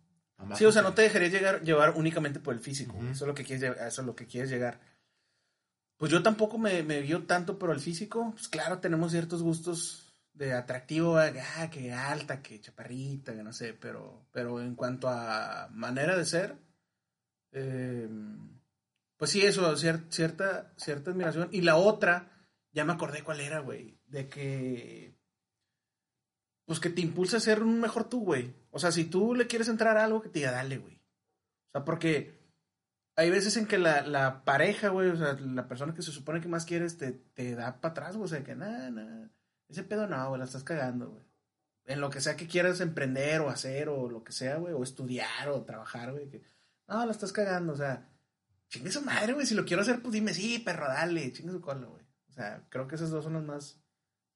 [0.55, 2.97] Sí, o sea, no te dejarías llegar, llevar únicamente por el físico.
[3.11, 4.81] Eso es lo que quieres eso es lo que quieres llegar.
[5.97, 8.31] Pues yo tampoco me, me vio tanto por el físico.
[8.33, 13.75] Pues claro, tenemos ciertos gustos de atractivo, ah, que alta, que chaparrita, que no sé,
[13.75, 16.57] pero, pero en cuanto a manera de ser,
[17.53, 18.09] eh,
[19.17, 21.49] pues sí, eso, cier- cierta, cierta admiración.
[21.53, 25.17] Y la otra, ya me acordé cuál era, güey, de que
[26.65, 28.55] pues que te impulsa a ser un mejor tú, güey.
[28.71, 30.97] O sea, si tú le quieres entrar a algo, que te diga, dale, güey.
[30.97, 32.39] O sea, porque
[33.17, 36.43] hay veces en que la, la pareja, güey, o sea, la persona que se supone
[36.43, 39.31] que más quieres te, te da para atrás, güey, o sea, que nada, nada,
[39.69, 41.25] ese pedo no, güey, la estás cagando, güey.
[41.87, 44.83] En lo que sea que quieras emprender o hacer o lo que sea, güey, o
[44.83, 46.29] estudiar o trabajar, güey,
[46.89, 48.09] no, la estás cagando, o sea,
[48.69, 51.61] chingue su madre, güey, si lo quiero hacer, pues dime, sí, perro, dale, chingue su
[51.61, 52.05] cola, güey.
[52.29, 53.81] O sea, creo que esas dos son las más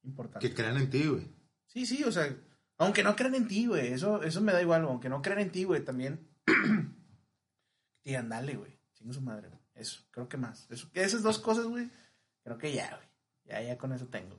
[0.02, 0.48] importantes.
[0.48, 1.26] Que crean en ti, güey.
[1.66, 2.34] Sí, sí, o sea,
[2.78, 5.50] aunque no crean en ti, güey, eso, eso me da igual, aunque no crean en
[5.50, 6.28] ti, güey, también
[8.04, 9.60] digan, dale, güey, chingue su madre, güey.
[9.74, 10.70] Eso, creo que más.
[10.70, 11.90] Eso, esas dos cosas, güey,
[12.42, 13.08] creo que ya, güey.
[13.44, 14.38] Ya, ya con eso tengo.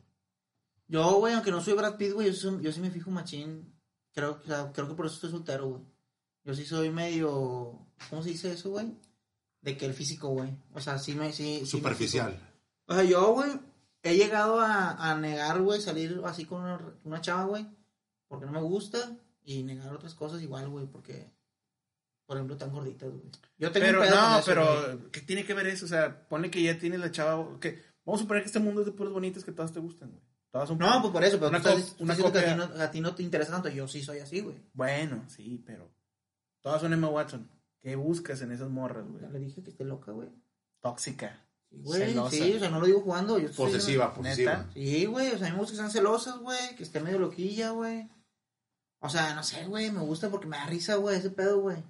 [0.88, 3.74] Yo, güey, aunque no soy Brad Pitt, güey, yo, yo, sí me fijo machín.
[4.14, 5.82] Creo, o sea, creo que por eso estoy soltero, güey.
[6.44, 7.80] Yo sí soy medio.
[8.10, 8.98] ¿Cómo se dice eso, güey?
[9.62, 10.50] De que el físico, güey.
[10.74, 11.32] O sea, sí me.
[11.32, 12.38] Sí, Superficial.
[12.86, 13.52] o sea, yo, güey,
[14.02, 17.66] he llegado a, a negar, güey, salir así con una, una chava, güey,
[18.28, 19.18] porque no me gusta.
[19.46, 21.30] Y negar otras cosas igual, güey, porque
[22.26, 23.24] por ejemplo, tan gorditas, güey.
[23.58, 25.86] Yo tengo pero, un pedo no, pero, ¿qué tiene que ver eso?
[25.86, 28.82] O sea, pone que ya tiene la chava, que vamos a suponer que este mundo
[28.82, 30.24] es de puras bonitas que todas te gustan, güey.
[30.52, 32.92] Todas son No, pues por eso, pero una, estás, una que a ti, no, a
[32.92, 34.56] ti, no, te interesa tanto, yo sí soy así, güey.
[34.74, 35.92] Bueno, sí, pero
[36.64, 37.48] todas son Emma Watson.
[37.80, 39.22] ¿Qué buscas en esas morras, güey?
[39.22, 40.30] Ya le dije que esté loca, güey.
[40.82, 41.46] Tóxica.
[41.70, 43.38] Sí, güey, sí, o sea, no lo digo jugando.
[43.38, 44.58] Yo posesiva, posesiva.
[44.58, 44.70] ¿Neta?
[44.74, 47.20] Sí, güey, o sea, a mí me gusta que sean celosas, güey, que esté medio
[47.20, 48.10] loquilla, güey.
[49.00, 51.84] O sea, no sé, güey, me gusta porque me da risa, güey, ese pedo, güey.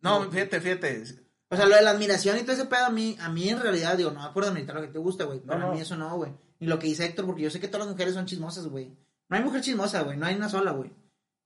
[0.00, 1.04] No, fíjate, fíjate.
[1.48, 3.60] O sea, lo de la admiración y todo ese pedo a mí, a mí en
[3.60, 5.40] realidad, digo, no me acuerdo de lo que te gusta, güey.
[5.40, 6.32] Pero a mí eso no, güey.
[6.60, 8.96] Y lo que dice Héctor, porque yo sé que todas las mujeres son chismosas, güey.
[9.28, 10.16] No hay mujer chismosa, güey.
[10.16, 10.92] No hay una sola, güey.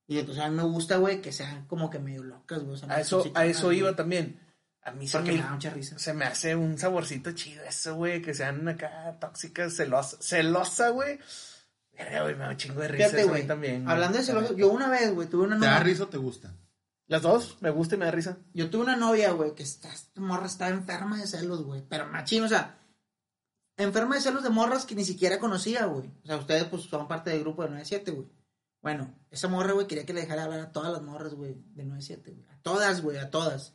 [0.07, 2.79] Y entonces a mí me gusta, güey, que sean como que medio locas, güey.
[2.87, 4.39] a eso, a eso iba también.
[4.83, 5.97] A mí se me, da mucha risa.
[5.97, 8.21] Se me hace un saborcito chido eso, güey.
[8.21, 10.23] Que sean acá tóxicas, celosas.
[10.23, 11.17] Celosa, güey.
[11.97, 13.47] Verga, güey, me da un chingo de risa Fíjate, güey.
[13.47, 13.89] también.
[13.89, 16.53] Hablando de celosa, yo una vez, güey, tuve una ¿Te da risa o te gusta?
[17.07, 18.37] Las dos, me gusta y me da risa.
[18.53, 21.83] Yo tuve una novia, güey, que esta, morra estaba enferma de celos, güey.
[21.87, 22.77] Pero machín, o sea,
[23.77, 26.11] enferma de celos de morras que ni siquiera conocía, güey.
[26.23, 28.27] O sea, ustedes, pues, son parte del grupo de 97, güey.
[28.85, 31.85] Bueno, esa morra, güey, quería que le dejara hablar a todas las morras, güey, de
[31.85, 32.45] 97, güey.
[32.51, 33.73] A todas, güey, a todas.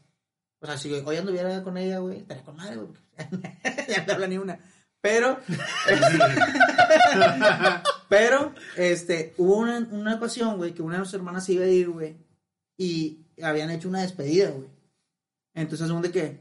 [0.60, 2.92] O sea, si hoy anduviera con ella, güey, estaría con madre, güey.
[3.88, 4.60] ya no habla ni una.
[5.00, 5.40] Pero,
[8.08, 11.90] pero, este, hubo una, una ocasión, güey, que una de nuestras hermanas iba a ir,
[11.90, 12.16] güey,
[12.76, 14.68] y habían hecho una despedida, güey.
[15.54, 16.40] Entonces, de que,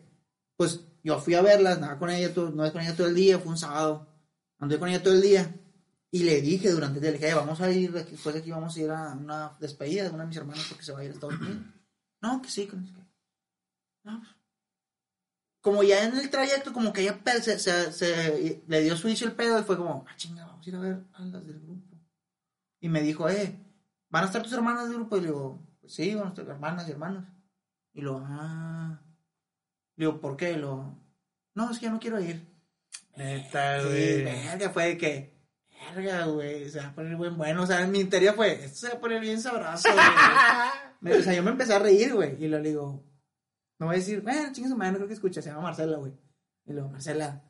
[0.56, 3.40] pues yo fui a verlas, andaba con ella, todo, no con ella todo el día,
[3.40, 4.08] fue un sábado,
[4.60, 5.56] andé con ella todo el día.
[6.12, 8.76] Y le dije durante el día, le dije, vamos a ir, después de aquí vamos
[8.76, 11.12] a ir a una despedida de una de mis hermanas porque se va a ir
[11.12, 11.64] a Estados Unidos.
[12.22, 14.28] No, que sí, que no, pues.
[15.62, 19.60] Como ya en el trayecto, como que ella se, se, le dio switch el pedo
[19.60, 21.98] y fue como, ah, chinga, vamos a ir a ver a las del grupo.
[22.82, 23.58] Y me dijo, eh,
[24.10, 25.18] ¿van a estar tus hermanas del grupo?
[25.18, 27.26] Y le digo, sí, bueno, hermanas y hermanos.
[27.94, 29.02] Y lo, ah.
[29.96, 30.56] Digo, ¿por qué?
[30.56, 30.98] Lo,
[31.56, 32.48] no, es que ya no quiero ir.
[33.18, 34.18] Neta, güey.
[34.18, 35.39] Sí, verga, fue que,
[35.94, 37.64] verga, güey, se va a poner buen bueno.
[37.64, 39.90] O sea, en mi interior fue, esto se va a poner bien sabroso,
[41.02, 41.20] güey.
[41.20, 42.44] o sea, yo me empecé a reír, güey.
[42.44, 43.06] Y lo digo,
[43.80, 45.98] no voy a decir, bueno, chingue su madre, no creo que escuche, se llama Marcela,
[45.98, 46.14] güey.
[46.66, 47.44] Y luego, Marcela,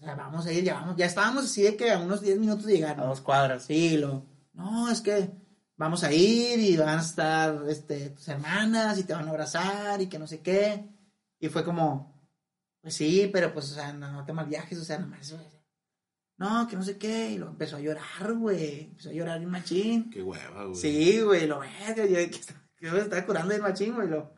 [0.00, 2.38] o sea, vamos a ir, ya vamos, ya estábamos así de que a unos 10
[2.38, 3.00] minutos de llegar.
[3.00, 3.64] A dos cuadras.
[3.64, 5.30] Sí, lo, no, es que
[5.76, 10.00] vamos a ir y van a estar este, tus hermanas y te van a abrazar
[10.00, 10.88] y que no sé qué.
[11.38, 12.30] Y fue como,
[12.80, 15.34] pues sí, pero pues, o sea, no, te mal viajes, o sea, nomás,
[16.38, 17.30] no, que no sé qué.
[17.30, 18.84] Y lo empezó a llorar, güey.
[18.84, 20.10] Empezó a llorar el machín.
[20.10, 20.76] Qué hueva, güey.
[20.76, 22.40] Sí, güey, lo verga, yo que,
[22.76, 24.08] que me estaba curando el machín, güey.
[24.08, 24.34] Lo,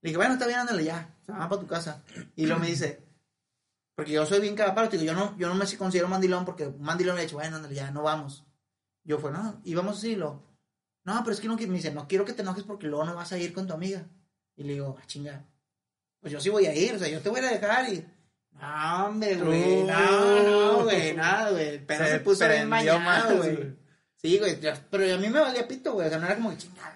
[0.00, 1.16] le dije, bueno, está bien, ándale ya.
[1.24, 2.04] Se va para tu casa.
[2.36, 3.04] Y luego me dice,
[3.94, 7.14] porque yo soy bien capaz, digo, yo no, yo no me considero mandilón porque mandilón
[7.14, 8.44] me ha dicho, bueno, ándale ya, no vamos.
[9.04, 10.42] Yo fue, no, y vamos así, lo,
[11.04, 13.14] no, pero es que no, me dice, no quiero que te enojes porque luego no
[13.14, 14.08] vas a ir con tu amiga.
[14.56, 15.46] Y le digo, ah, chinga,
[16.20, 18.04] pues yo sí voy a ir, o sea, yo te voy a dejar y...
[18.60, 21.84] No, hombre, güey, no, no, güey, nada, güey.
[21.84, 23.76] Pero se, puso bien mañado, güey.
[24.16, 24.58] Sí, güey,
[24.90, 26.94] pero a mí me valía pito, güey, o sea, no era como que chingada.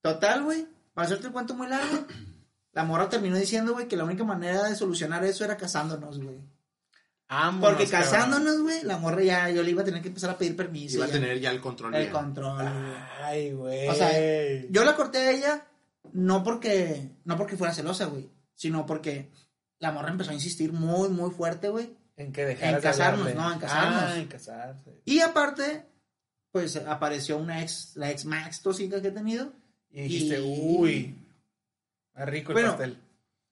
[0.00, 2.06] Total, güey, para hacerte el cuento muy largo,
[2.72, 6.40] la morra terminó diciendo, güey, que la única manera de solucionar eso era casándonos, güey.
[7.60, 10.54] Porque casándonos, güey, la morra ya, yo le iba a tener que empezar a pedir
[10.54, 10.98] permiso.
[10.98, 11.94] Iba a tener ya el control.
[11.94, 12.68] El control.
[13.22, 13.88] Ay, güey.
[13.88, 14.10] O sea,
[14.68, 15.66] yo la corté a ella
[16.12, 19.30] no porque, no porque fuera celosa, güey, sino porque
[19.82, 21.96] la morra empezó a insistir muy, muy fuerte, güey.
[22.16, 24.02] En que En casarnos, no, en casarnos.
[24.02, 25.02] Ah, en casarse.
[25.04, 25.84] Y aparte,
[26.52, 29.52] pues apareció una ex, la ex más tóxica que he tenido.
[29.90, 31.18] Y dijiste, uy,
[32.14, 32.96] a rico el pastel.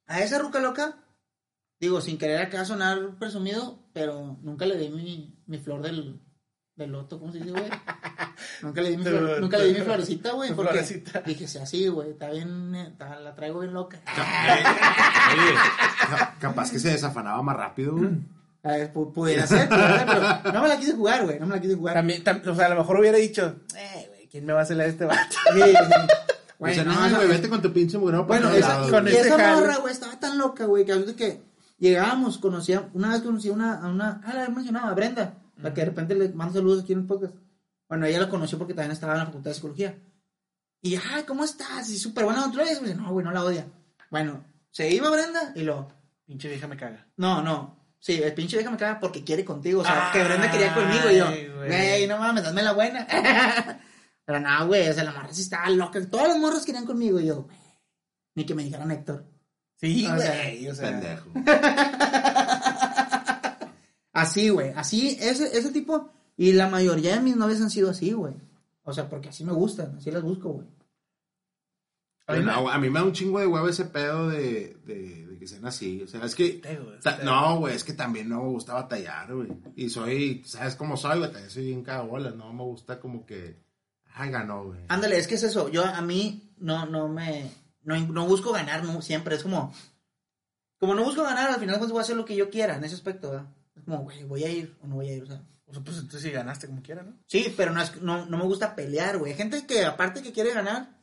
[0.06, 1.04] A esa ruca loca
[1.80, 6.20] Digo, sin querer acá sonar presumido, pero nunca le di mi, mi flor del,
[6.76, 7.64] del loto, ¿cómo se dice, güey?
[8.62, 9.04] nunca, le di mi
[9.40, 10.52] nunca le di mi florecita, güey.
[10.52, 11.20] Porque florecita.
[11.20, 14.00] dije, sí, así, güey, está bien, está, la traigo bien loca.
[15.32, 15.54] Oye,
[16.40, 18.10] capaz que se desafanaba más rápido, güey.
[18.62, 21.76] A ver, pudiera ser, pero no me la quise jugar, güey, no me la quise
[21.76, 21.94] jugar.
[21.94, 24.78] También, o sea, a lo mejor hubiera dicho, eh, güey, ¿quién me va a hacer
[24.80, 25.36] a este vato?
[26.60, 29.38] Güey, o sea, no, güey, vete con tu pinche mugrero Bueno, esa, con y esa
[29.38, 31.40] morra, güey, estaba tan loca, güey, que a veces que
[31.78, 35.38] llegábamos, conocía, una vez conocí a una, a una, ah, la he mencionado, a Brenda,
[35.56, 37.34] la que de repente le mando saludos aquí en el podcast.
[37.90, 39.98] Bueno, ella la conoció porque también estaba en la facultad de psicología.
[40.80, 41.90] Y, ay, ¿cómo estás?
[41.90, 42.80] Y súper buena otra vez.
[42.96, 43.66] no, güey, no la odia.
[44.10, 45.88] Bueno, se iba Brenda y lo...
[46.24, 47.08] Pinche vieja me caga.
[47.16, 47.76] No, no.
[47.98, 49.80] Sí, el pinche vieja me caga porque quiere contigo.
[49.80, 51.26] O sea, que Brenda quería conmigo y yo,
[51.66, 53.04] güey, no mames, dame la buena.
[54.24, 56.00] Pero no, güey, o sea, la morra sí estaba loca.
[56.08, 57.56] Todos los morros querían conmigo y yo, güey,
[58.36, 59.24] ni que me dijeran Héctor.
[59.74, 60.90] Sí, güey, o sea.
[60.90, 61.28] Pendejo.
[64.12, 66.19] así, güey, así, ese, ese tipo.
[66.40, 68.32] Y la mayoría de mis novias han sido así, güey.
[68.84, 70.66] O sea, porque así me gustan, así las busco, güey.
[72.26, 76.00] A, mí me da un chingo de huevo ese pedo de, de, que sean así.
[76.02, 76.62] O sea, es que.
[77.24, 79.50] no, güey, es que también no me gusta batallar, güey.
[79.76, 81.30] Y soy, ¿sabes cómo soy, güey?
[81.30, 82.34] También soy bien cagabolas.
[82.34, 83.58] No me gusta como que.
[84.14, 84.80] Ay, ganó, güey.
[84.88, 85.68] Ándale, es que es eso.
[85.68, 87.50] Yo, a mí, no, no me.
[87.82, 89.36] No, no busco ganar no, siempre.
[89.36, 89.74] Es como.
[90.78, 92.84] Como no busco ganar, al final pues voy a hacer lo que yo quiera en
[92.84, 93.46] ese aspecto, ¿verdad?
[93.90, 95.42] Como, güey, voy a ir o no voy a ir, o sea.
[95.66, 97.16] O sea, pues entonces sí ganaste como quiera, ¿no?
[97.26, 99.32] Sí, pero no, es, no, no me gusta pelear, güey.
[99.32, 101.00] Hay gente que, aparte que quiere ganar,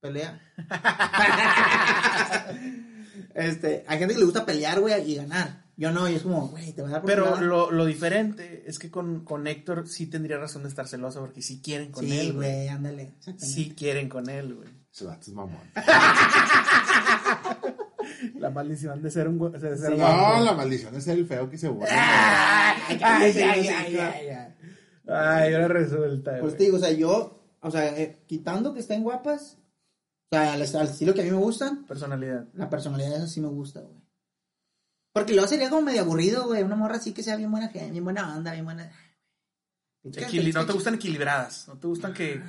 [0.00, 0.40] pelea.
[3.34, 5.64] este, hay gente que le gusta pelear, güey, y ganar.
[5.76, 8.64] Yo no, y es como, güey, te va a dar por Pero lo, lo, diferente
[8.66, 12.04] es que con, con Héctor sí tendría razón de estar celoso porque sí quieren con
[12.04, 12.26] él.
[12.26, 13.14] Sí, güey, ándale.
[13.38, 14.68] Sí quieren con él, güey.
[14.90, 15.70] Se va, es mamón.
[18.36, 21.58] La maldición de ser un de ser No, la maldición de ser el feo que
[21.58, 21.92] se vuelve.
[21.92, 24.54] Ay, ay, ay, ay,
[25.06, 26.38] ay, ahora resulta.
[26.40, 29.58] Pues te digo, o sea, yo, o sea, eh, quitando que estén guapas,
[30.30, 31.84] o sea, al, estilo que a mí me gustan.
[31.86, 32.46] Personalidad.
[32.54, 34.00] La personalidad esa sí me gusta, güey.
[35.12, 36.62] Porque luego sería como medio aburrido, güey.
[36.62, 38.92] Una morra así que sea bien buena gente, bien buena onda, bien buena.
[40.04, 41.66] no te gustan equilibradas.
[41.66, 42.40] No te gustan que.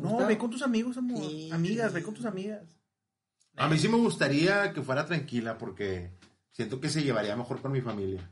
[0.00, 1.22] no, ve con tus amigos, amor.
[1.52, 2.76] amigas, ve con tus amigas.
[3.56, 6.10] A mí sí me gustaría que fuera tranquila porque
[6.50, 8.30] siento que se llevaría mejor con mi familia.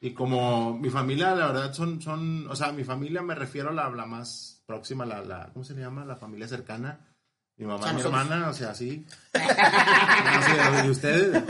[0.00, 3.72] Y como mi familia, la verdad, son, son o sea, mi familia me refiero a
[3.72, 6.04] la, la más próxima, la, la, ¿cómo se llama?
[6.04, 7.00] La familia cercana.
[7.56, 9.04] Mi mamá, mi hermana, o sea, sí.
[10.84, 11.42] y ustedes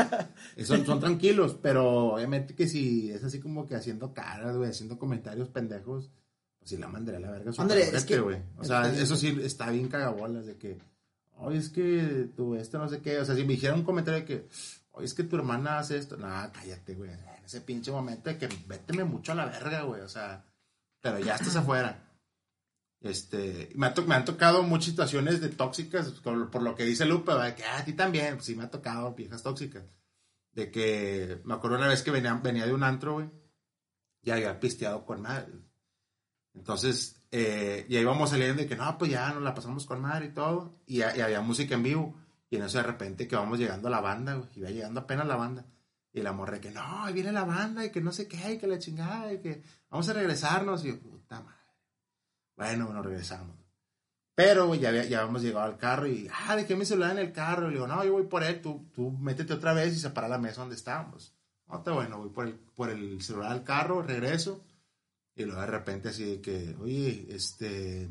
[0.65, 4.99] son, son tranquilos, pero obviamente que si es así como que haciendo caras, güey, haciendo
[4.99, 6.11] comentarios pendejos,
[6.59, 7.53] pues sí la mandaré a la verga.
[7.59, 8.41] André, es que, güey.
[8.57, 10.79] O sea, eso sí está bien cagabolas de que
[11.39, 14.21] oye, es que tú, esto no sé qué, o sea, si me dijeron un comentario
[14.21, 14.49] de que,
[14.93, 18.39] oye, es que tu hermana hace esto, nada, cállate, güey, en ese pinche momento de
[18.39, 20.45] que véteme mucho a la verga, güey, o sea,
[21.01, 22.05] pero ya estás afuera.
[23.01, 27.55] Este, me, me han tocado muchas situaciones de tóxicas, por, lo que dice Lupe, de
[27.55, 29.85] que ah, a ti también, pues sí me ha tocado viejas tóxicas.
[30.53, 33.31] De que me acuerdo una vez que venía, venía de un antro, güey,
[34.23, 35.53] y había pisteado con madre.
[36.55, 40.01] Entonces, eh, y ahí íbamos saliendo de que no, pues ya nos la pasamos con
[40.01, 40.81] madre y todo.
[40.87, 42.15] Y, había música en vivo.
[42.51, 44.49] Y en eso de repente que vamos llegando a la banda, güey.
[44.57, 45.67] Iba llegando apenas la banda.
[46.13, 48.59] Y la morra que no, ahí viene la banda y que no sé qué, y
[48.59, 50.85] que la chingada, y que vamos a regresarnos.
[50.85, 51.59] Y yo, puta madre.
[52.57, 53.57] Bueno, nos regresamos.
[54.35, 57.67] Pero, ya, ya habíamos llegado al carro y, ah, dejé mi celular en el carro.
[57.67, 60.29] Y le digo, no, yo voy por él, tú, tú métete otra vez y separa
[60.29, 61.35] la mesa donde estábamos.
[61.67, 64.65] No, está bueno, voy por el, por el celular al carro, regreso
[65.39, 68.09] y luego de repente así de que, oye, este...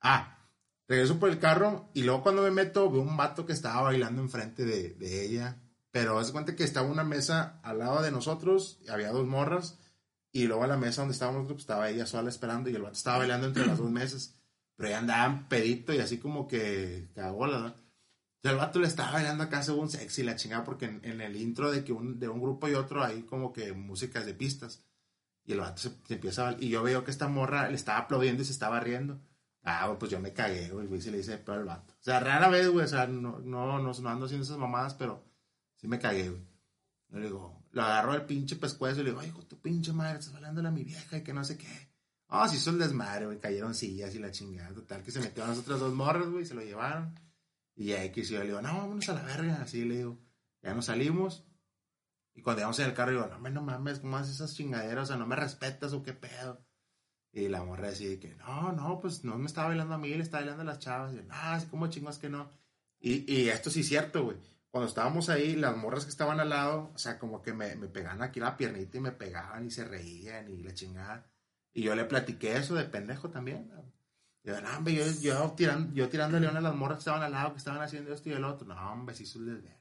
[0.00, 0.48] Ah,
[0.86, 4.22] regreso por el carro y luego cuando me meto veo un vato que estaba bailando
[4.22, 5.60] enfrente de, de ella.
[5.90, 9.78] Pero hace cuenta que estaba una mesa al lado de nosotros, y había dos morras,
[10.32, 12.94] y luego a la mesa donde estábamos pues, estaba ella sola esperando y el vato
[12.94, 14.34] estaba bailando entre las dos mesas.
[14.76, 17.74] Pero ella andaba pedito y así como que cagó la...
[18.42, 21.82] el vato le estaba bailando acá según sexy la chingada porque en, el intro de
[21.82, 24.84] que un, de un grupo y otro hay como que músicas de pistas.
[25.48, 26.56] Y el vato se, empieza a...
[26.60, 29.18] Y yo veo que esta morra le estaba aplaudiendo y se estaba riendo.
[29.62, 31.94] Ah, pues yo me cagué, güey, y se le dice pero el vato.
[31.94, 35.24] O sea, rara vez, güey, o sea, no, no, no, ando haciendo esas mamadas, pero
[35.76, 36.42] sí me cagué, güey.
[37.12, 40.18] Le digo, lo agarro el pinche pescuezo y le digo, ay, hijo, tu pinche madre,
[40.18, 41.66] estás hablando a mi vieja y que no sé qué.
[42.28, 45.44] Ah, oh, sí, son desmadre, güey, cayeron sillas y la chingada, total, que se metió
[45.44, 47.18] a las otras dos morras, güey, se lo llevaron.
[47.74, 50.18] Y ahí que yo le digo, no, vámonos a la verga, así le digo.
[50.60, 51.47] Ya nos salimos.
[52.38, 55.02] Y cuando íbamos en el carro, digo, no, no mames, ¿cómo haces esas chingaderas?
[55.02, 56.64] O sea, no me respetas o qué pedo.
[57.32, 60.22] Y la morra decía que, no, no, pues no me estaba bailando a mí, le
[60.22, 61.12] estaba bailando a las chavas.
[61.12, 61.34] Y yo, no,
[61.68, 62.48] ¿cómo chingos que no?
[63.00, 64.36] Y, y esto sí es cierto, güey.
[64.70, 67.88] Cuando estábamos ahí, las morras que estaban al lado, o sea, como que me, me
[67.88, 71.28] pegaban aquí la piernita y me pegaban y se reían y la chingada.
[71.72, 73.68] Y yo le platiqué eso de pendejo también.
[74.44, 77.32] Yo, no, hombre, yo, yo, tirando, yo tirando león a las morras que estaban al
[77.32, 78.68] lado, que estaban haciendo esto y el otro.
[78.68, 79.77] No, hombre, sí, su desvergue.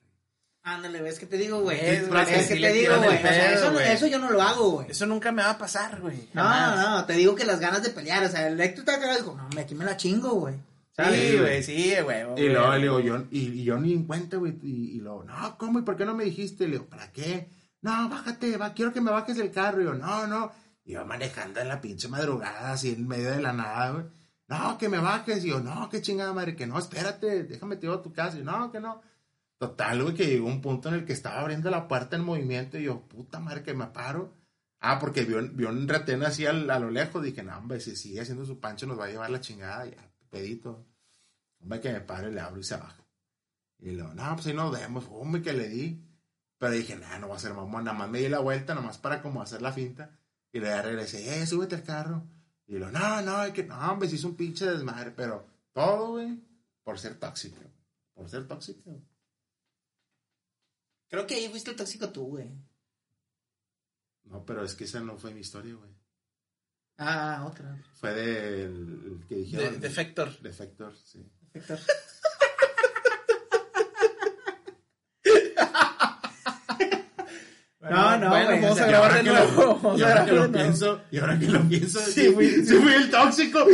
[0.68, 1.80] Ándale, ves que te digo, güey.
[1.80, 2.10] Es,
[2.50, 3.18] que te digo, güey.
[3.18, 4.92] O sea, eso, eso, yo no lo hago, güey.
[4.92, 6.28] Eso nunca me va a pasar, güey.
[6.34, 8.26] No, no, te digo que las ganas de pelear.
[8.26, 10.56] O sea, el Héctor está acá y dijo, no, aquí me la chingo, güey.
[10.92, 12.26] Sí, güey, sí, güey.
[12.36, 14.60] Y luego le digo, yo, y, yo ni en cuenta, güey.
[14.62, 15.80] Y, y, luego, no, ¿cómo?
[15.80, 16.66] ¿Y por qué no me dijiste?
[16.66, 17.48] Le digo, ¿para qué?
[17.82, 19.82] No, bájate, va, quiero que me bajes del carro.
[19.82, 20.52] Y yo, no, no.
[20.84, 24.06] Y yo manejando en la pinche madrugada, así en medio de la nada, güey.
[24.50, 25.46] No, que me bajes.
[25.46, 28.36] Y yo, no, qué chingada madre, que no, espérate, déjame te a tu casa.
[28.36, 29.02] Y yo, no, que no.
[29.58, 32.78] Total, güey, que llegó un punto en el que estaba abriendo la puerta en movimiento
[32.78, 34.34] y yo, puta madre, que me paro.
[34.80, 37.24] Ah, porque vio, vio un retén así a lo lejos.
[37.24, 39.86] Dije, no, hombre, si sigue haciendo su pancho nos va a llevar la chingada.
[39.86, 40.86] Ya, pedito.
[41.60, 43.04] Hombre, que me pare, le abro y se baja.
[43.80, 45.08] Y luego, no, pues ahí nos vemos.
[45.10, 46.04] Hombre, que le di.
[46.60, 47.84] Pero dije, no, no va a ser mamón.
[47.84, 50.12] Nada más me di la vuelta, nada más para como hacer la finta.
[50.52, 52.24] Y le regresé, eh, súbete al carro.
[52.68, 55.12] Y lo, no, no, hay que, no, hombre, si es un pinche desmadre.
[55.12, 56.40] Pero todo, güey,
[56.84, 57.62] por ser tóxico.
[58.14, 59.02] Por ser tóxico.
[61.10, 62.52] Creo que ahí fuiste el tóxico tú, güey.
[64.26, 65.92] No, pero es que esa no fue mi historia, güey.
[66.98, 67.78] Ah, otra.
[67.94, 69.74] Fue del que dijeron.
[69.74, 70.38] De, Defector.
[70.40, 71.26] Defector, sí.
[71.54, 71.80] Defector.
[77.80, 79.96] no, no, bueno, vamos a grabar de nuevo.
[79.98, 83.10] Y ahora que lo pienso, y ahora que lo pienso, sí, fui, sí fui el
[83.10, 83.66] tóxico.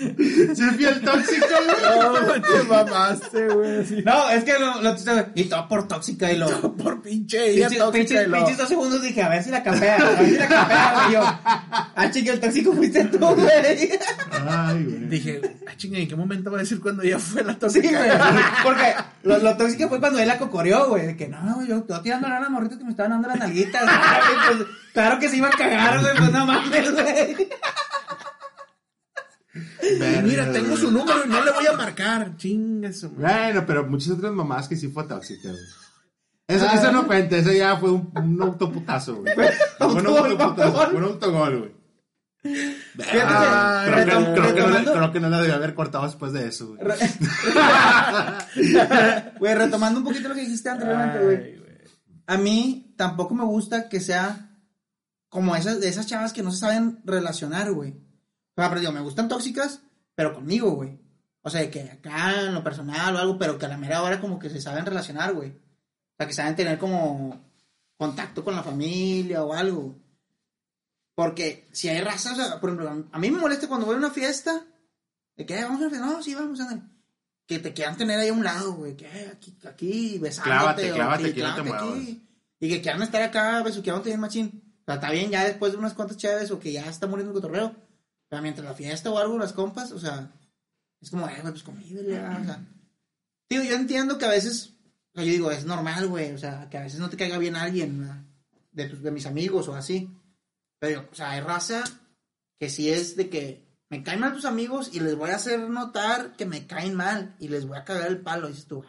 [0.00, 2.40] ¿Sí fui el tóxico, güey?
[2.40, 4.02] No, te mamaste, güey.
[4.02, 4.96] No, es que lo, lo
[5.34, 6.48] y todo por tóxica y lo.
[6.48, 8.36] Todo por pinche ella tóxica pinches, y lo.
[8.38, 11.12] Pinches dos segundos dije, a ver si la capea, a ver si la capea, güey.
[11.12, 13.90] Yo, ah, chingue, el tóxico fuiste tú, güey.
[14.48, 15.08] Ay, güey.
[15.08, 17.88] Dije, ah, chingue, ¿en qué momento va a decir cuando ella fue la tóxica?
[17.88, 18.10] Sí, güey.
[18.62, 21.16] Porque lo, lo tóxico fue cuando él la cocoreó, güey.
[21.16, 23.82] Que no, yo estaba tirando a las morritas que me estaban dando las nalguitas.
[23.82, 27.48] pues, claro que se iba a cagar, güey, pues no mames, güey.
[30.22, 32.36] Mira, tengo su número y no le voy a marcar.
[32.36, 33.10] Chingas.
[33.12, 35.62] Bueno, pero muchas otras mamás que sí fue tóxica, güey.
[36.46, 36.74] Eso, ah.
[36.74, 39.34] eso no cuenta, eso ya fue un, un autoputazo, güey.
[39.80, 41.80] un autoputazo, un autogol, güey.
[42.42, 46.48] Ah, creo, que, creo, que no, creo, que, no, la debía haber cortado después de
[46.48, 46.80] eso, güey.
[49.38, 51.60] Güey, retomando un poquito lo que dijiste anteriormente, güey.
[52.26, 54.56] A mí tampoco me gusta que sea
[55.28, 57.94] como esas, de esas chavas que no se saben relacionar, güey.
[58.54, 59.80] Pero digo, me gustan tóxicas,
[60.14, 60.98] pero conmigo, güey.
[61.42, 64.20] O sea, que acá en lo personal o algo, pero que a la mera hora
[64.20, 65.50] como que se saben relacionar, güey.
[65.50, 67.40] O sea, que saben tener como
[67.96, 69.96] contacto con la familia o algo.
[71.14, 73.98] Porque si hay raza, o sea, por ejemplo, a mí me molesta cuando voy a
[73.98, 74.64] una fiesta,
[75.36, 76.80] de que vamos a una fiesta, no, sí, vamos a.
[77.46, 80.56] Que te quieran tener ahí a un lado, güey, que aquí, aquí, besándote.
[80.58, 82.28] Clávate, clávate, aquí, clávate aquí.
[82.60, 84.62] Y que quieran estar acá besuqueándote bien machín.
[84.82, 87.32] O sea, está bien ya después de unas cuantas chaves o que ya está muriendo
[87.32, 87.74] el cotorreo
[88.30, 90.30] pero mientras la fiesta o algo, las compas, o sea,
[91.00, 92.64] es como, eh, güey, pues convívele, o sea.
[93.48, 94.74] Tío, yo entiendo que a veces,
[95.12, 97.38] o sea, yo digo, es normal, güey, o sea, que a veces no te caiga
[97.38, 98.30] bien alguien,
[98.70, 100.08] de, tus, de mis amigos o así.
[100.78, 101.82] Pero, o sea, hay raza
[102.56, 105.68] que sí es de que me caen mal tus amigos y les voy a hacer
[105.68, 108.84] notar que me caen mal y les voy a cagar el palo, dices tú,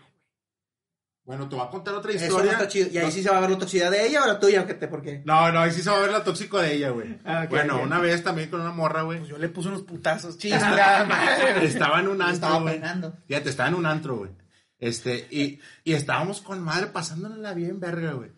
[1.23, 2.57] bueno, te voy a contar otra historia.
[2.91, 4.73] Y ahí sí se va a ver la toxicidad de ella o la tuya, ¿qué
[4.73, 4.87] te?
[4.87, 5.21] ¿Por qué?
[5.25, 7.19] No, no, ahí sí se va a ver la tóxico de ella, güey.
[7.23, 9.19] Ah, bueno, una vez también con una morra, güey.
[9.19, 12.79] Pues yo le puse unos putazos, chingada Estaba en un antro, Estaba güey.
[12.79, 13.17] Frenando.
[13.27, 14.31] Fíjate, estaba en un antro, güey.
[14.79, 18.31] Este, y, y estábamos con madre pasándola bien verga, güey.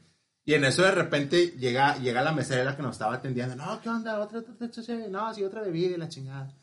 [0.46, 3.56] Y en eso de repente llega, llega la mesera que nos estaba atendiendo.
[3.56, 4.20] No, ¿qué onda?
[4.20, 6.54] Otra, otra, otra, otra no, sí, otra bebida y la chingada.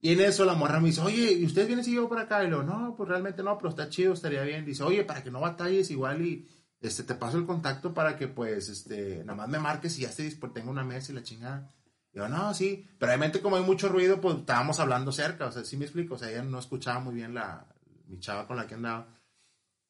[0.00, 2.44] Y en eso la morra me dice, oye, ¿y usted viene yo por acá?
[2.44, 4.64] Y lo, no, pues realmente no, pero está chido, estaría bien.
[4.64, 6.46] Dice, oye, para que no batalles igual y
[6.80, 10.10] este, te paso el contacto para que pues, este, nada más me marques y ya
[10.38, 11.74] pues tengo una mesa y la chingada.
[12.12, 15.52] Y yo, no, sí, pero realmente como hay mucho ruido, pues estábamos hablando cerca, o
[15.52, 17.66] sea, sí me explico, o sea, ella no escuchaba muy bien la,
[18.06, 19.08] mi chava con la que andaba.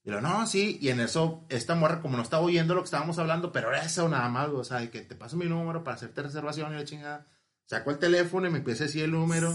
[0.04, 2.86] Y lo, no, sí, y en eso, esta morra como no estaba oyendo lo que
[2.86, 5.96] estábamos hablando, pero era eso nada más, o sea, que te paso mi número para
[5.96, 7.26] hacerte reservación y la chingada.
[7.64, 9.52] Saco el teléfono y me empieza a decir el número.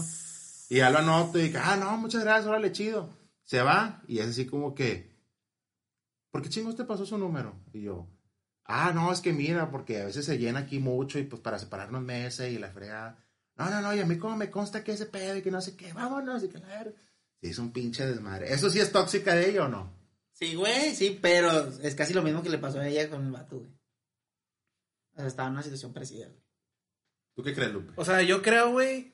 [0.72, 3.10] Y ya lo anoto y digo, ah, no, muchas gracias, órale, chido.
[3.42, 5.14] Se va y es así como que,
[6.30, 7.62] ¿por qué chingos te pasó su número?
[7.74, 8.08] Y yo,
[8.64, 11.58] ah, no, es que mira, porque a veces se llena aquí mucho y pues para
[11.58, 13.22] separarnos meses y la fregada.
[13.54, 15.60] No, no, no, y a mí como me consta que ese pedo y que no
[15.60, 16.84] sé qué, vámonos y que la
[17.42, 18.50] Sí, es un pinche desmadre.
[18.50, 19.92] ¿Eso sí es tóxica de ella o no?
[20.32, 23.30] Sí, güey, sí, pero es casi lo mismo que le pasó a ella con el
[23.30, 23.70] vato, güey.
[25.12, 26.42] O sea, estaba en una situación parecida, güey.
[27.34, 27.92] ¿Tú qué crees, Lupe?
[27.96, 29.12] O sea, yo creo, güey,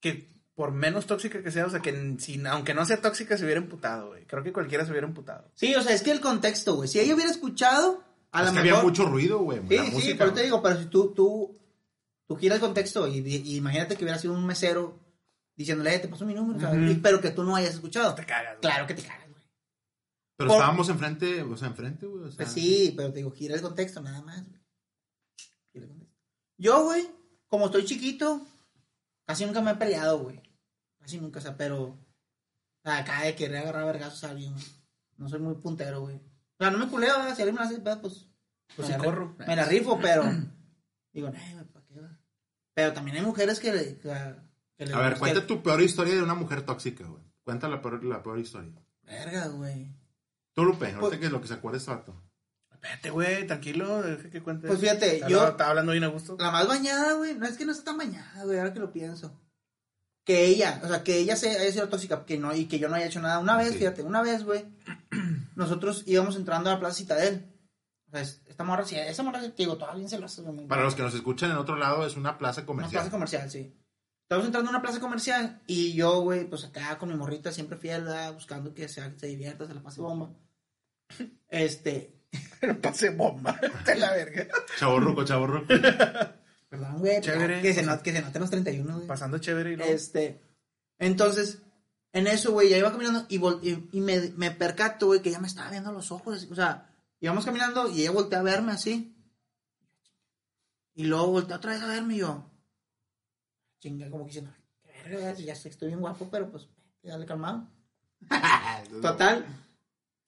[0.00, 3.44] que por menos tóxica que sea, o sea, que sin, aunque no sea tóxica, se
[3.44, 4.24] hubiera emputado, güey.
[4.26, 5.50] Creo que cualquiera se hubiera emputado.
[5.54, 6.88] Sí, o sea, es que el contexto, güey.
[6.88, 8.68] Si ella hubiera escuchado, a lo mejor.
[8.70, 9.60] había mucho ruido, güey.
[9.68, 11.58] Sí, sí, pero te digo, pero si tú, tú
[12.26, 14.98] tú giras el contexto y, y imagínate que hubiera sido un mesero
[15.56, 16.58] diciéndole, eh, te paso mi número,
[17.02, 18.14] pero que tú no hayas escuchado.
[18.14, 18.52] Te cagas.
[18.52, 18.60] güey.
[18.60, 19.44] Claro que te cagas, güey.
[20.36, 22.24] Pero Por- estábamos enfrente, o sea, enfrente, güey.
[22.24, 24.60] O sea, Pues sí, pero te digo, gira el contexto, nada más, güey.
[25.72, 26.16] Gira el contexto.
[26.58, 27.06] Yo, güey,
[27.48, 28.44] como estoy chiquito,
[29.26, 30.40] casi nunca me he peleado, güey.
[31.04, 31.98] Casi nunca, o sea, pero
[32.82, 34.64] acá de querer agarrar vergazos a alguien, güey.
[35.18, 36.16] No soy muy puntero, güey.
[36.16, 37.36] O sea, no me culeo, ¿verdad?
[37.36, 38.26] si alguien me hace pedo, pues.
[38.74, 39.36] Pues me sí la- corro.
[39.46, 40.22] Me la rifo, pero.
[41.12, 42.10] Digo, no, ¿para qué, güey?
[42.72, 43.98] Pero también hay mujeres que le.
[43.98, 44.34] que-
[44.78, 47.22] que le A ver, cuenta tu peor historia de una mujer tóxica, güey.
[47.44, 48.72] Cuenta la peor, la peor historia.
[49.02, 49.94] Verga, güey.
[50.54, 52.18] Tú, Lupe, ahorita Pues- que es lo que se acuerda este vato.
[52.72, 54.66] Espérate, güey, tranquilo, deja que cuente.
[54.68, 56.36] Pues fíjate, yo- Estaba hablando bien a gusto.
[56.40, 57.34] La más bañada, güey.
[57.34, 59.38] No es que no está tan bañada, güey, ahora que lo pienso.
[60.24, 62.88] Que ella, o sea, que ella se haya sido tóxica que no, y que yo
[62.88, 63.38] no haya hecho nada.
[63.40, 63.78] Una vez, Sí.
[63.78, 64.64] fíjate, una vez, güey,
[65.54, 67.46] nosotros íbamos entrando a la Plaza Citadel.
[68.08, 70.42] O sea, es- esta morra, sí, esa morra, te digo, todavía bien celosa.
[70.68, 72.92] Para los que nos escuchan en otro lado, es una plaza Una comercial.
[73.02, 73.74] plaza comercial, sí.
[74.22, 77.76] Estamos entrando a una plaza comercial y yo, güey, pues acá con mi morrita siempre
[77.76, 78.32] fiel, ¿verdad?
[78.32, 80.30] buscando que se, se divierta, se la pase bomba.
[81.48, 82.14] Este,
[82.60, 83.60] Pero pase bomba.
[83.84, 84.46] De la verga.
[84.78, 85.66] Chaborruco, chaborruco.
[86.78, 87.62] perdón, güey, Chévere.
[87.62, 89.06] que se, not- que se noten los 31, güey.
[89.06, 89.92] Pasando chévere y luego.
[89.92, 90.40] Este,
[90.98, 91.58] entonces,
[92.12, 95.28] en eso, güey, ya iba caminando y, vol- y, y me, me percato, güey, que
[95.30, 96.36] ella me estaba viendo los ojos.
[96.36, 99.10] así, O sea, íbamos caminando y ella voltea a verme así.
[100.94, 102.48] Y luego voltea otra vez a verme y yo,
[103.80, 104.52] chinga, como que diciendo,
[104.82, 106.68] qué verga, ya sé que estoy bien guapo, pero pues,
[107.02, 107.68] dale calmado.
[109.02, 109.44] Total.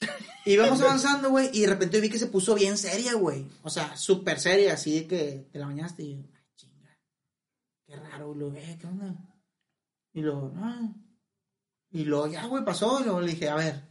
[0.45, 3.47] Íbamos avanzando, güey, y de repente vi que se puso bien seria, güey.
[3.63, 6.23] O sea, súper seria, así de que te la bañaste y yo.
[7.87, 9.15] Qué raro, y luego, eh, ¿qué onda?
[10.13, 10.95] Y luego, no.
[11.91, 13.01] Y luego, ya, güey, pasó.
[13.01, 13.89] Y luego le dije, a ver,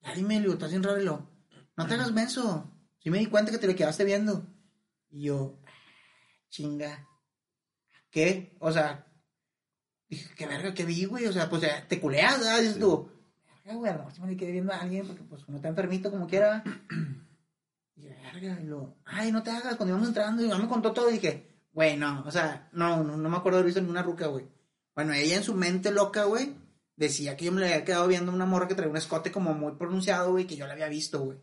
[0.00, 1.00] ya dime, le estás bien raro.
[1.00, 1.28] Y luego,
[1.76, 2.70] no te hagas menso.
[2.98, 4.46] Sí me di cuenta que te le quedaste viendo.
[5.10, 5.60] Y yo,
[6.48, 7.06] chinga.
[8.10, 8.56] ¿Qué?
[8.60, 9.06] O sea,
[10.08, 11.26] dije, qué verga, qué vi, güey.
[11.26, 12.60] O sea, pues te culeas, ¿verdad?
[12.60, 13.10] Dices tú,
[13.46, 15.58] verga, güey, a lo mejor se me le quedé viendo a alguien porque, pues, uno
[15.58, 16.64] está enfermito como quiera.
[17.96, 19.76] Y verga, y luego, ay, no te hagas.
[19.76, 23.16] Cuando íbamos entrando, y me contó todo, y dije, güey, no, o sea, no, no,
[23.18, 24.46] no me acuerdo de haber visto ninguna ruca, güey.
[24.94, 26.54] Bueno, ella en su mente loca, güey,
[26.96, 29.52] decía que yo me le había quedado viendo una morra que traía un escote como
[29.52, 31.38] muy pronunciado, güey, que yo la había visto, güey.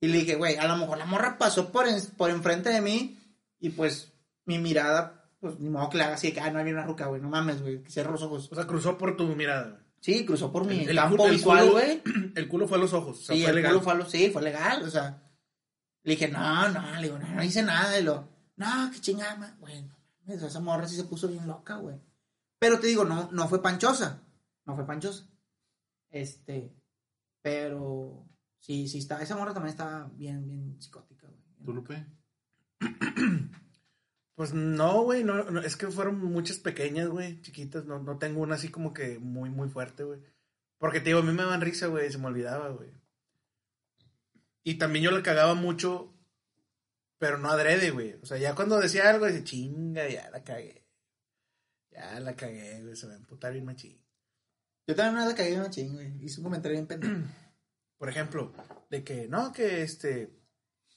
[0.00, 2.80] Y le dije, güey, a lo mejor la morra pasó por, en- por enfrente de
[2.82, 3.18] mí
[3.60, 4.12] y pues
[4.44, 7.06] mi mirada, pues ni modo que le haga así, que, ah, no había una ruca,
[7.06, 8.48] güey, no mames, güey, que cierro los ojos.
[8.50, 9.70] O sea, cruzó por tu mirada.
[9.70, 9.84] güey.
[10.00, 12.02] Sí, cruzó por mi El- el campo visual, güey.
[12.34, 13.20] El culo fue a los ojos.
[13.20, 13.72] O sea, Sí, fue el legal.
[13.72, 15.22] culo fue a lo- sí, fue legal, o sea.
[16.02, 17.98] Le dije, no, no, le digo, no, no hice nada.
[17.98, 19.94] Y lo, no, qué chingada, bueno,
[20.26, 22.00] esa morra sí se puso bien loca, güey.
[22.58, 24.22] Pero te digo, no, no fue panchosa,
[24.64, 25.26] no fue panchosa.
[26.10, 26.74] Este,
[27.42, 28.26] pero
[28.60, 31.42] sí, sí está, esa morra también está bien, bien psicótica, güey.
[31.64, 32.06] ¿Tú, Lupe?
[34.34, 38.40] Pues no, güey, no, no, es que fueron muchas pequeñas, güey, chiquitas, no, no tengo
[38.40, 40.20] una así como que muy, muy fuerte, güey.
[40.78, 42.90] Porque te digo, a mí me daban risa, güey, se me olvidaba, güey.
[44.64, 46.13] Y también yo la cagaba mucho,
[47.18, 48.14] pero no adrede, güey.
[48.22, 50.84] O sea, ya cuando decía algo, dice, chinga, ya la cagué.
[51.90, 54.00] Ya la cagué, güey, se va a emputar bien machín.
[54.86, 56.12] Yo también una le caí una ching, güey.
[56.24, 57.14] Hice un comentario bien pendejo.
[57.98, 58.52] Por ejemplo,
[58.90, 60.30] de que, no, que este,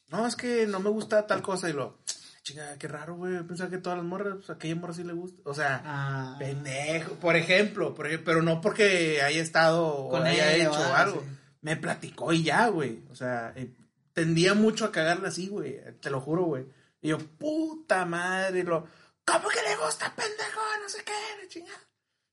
[0.10, 2.00] no, es que no me gusta tal cosa y lo,
[2.44, 5.14] chinga, qué raro, güey, pensaba que todas las morras, pues a aquella morra sí le
[5.14, 5.42] gusta.
[5.46, 10.54] O sea, Ah, pendejo, por ejemplo, por pero no porque haya estado Con o haya
[10.56, 11.22] ella, hecho algo.
[11.22, 11.28] sí.
[11.62, 13.04] Me platicó y ya, güey.
[13.10, 13.74] O sea, eh,
[14.18, 15.80] tendía mucho a cagarla así, güey.
[16.02, 16.66] Te lo juro, güey.
[17.04, 18.88] Y yo, puta madre, y lo,
[19.24, 20.60] ¿cómo que le gusta, pendejo?
[20.82, 21.80] No sé qué, la chingada.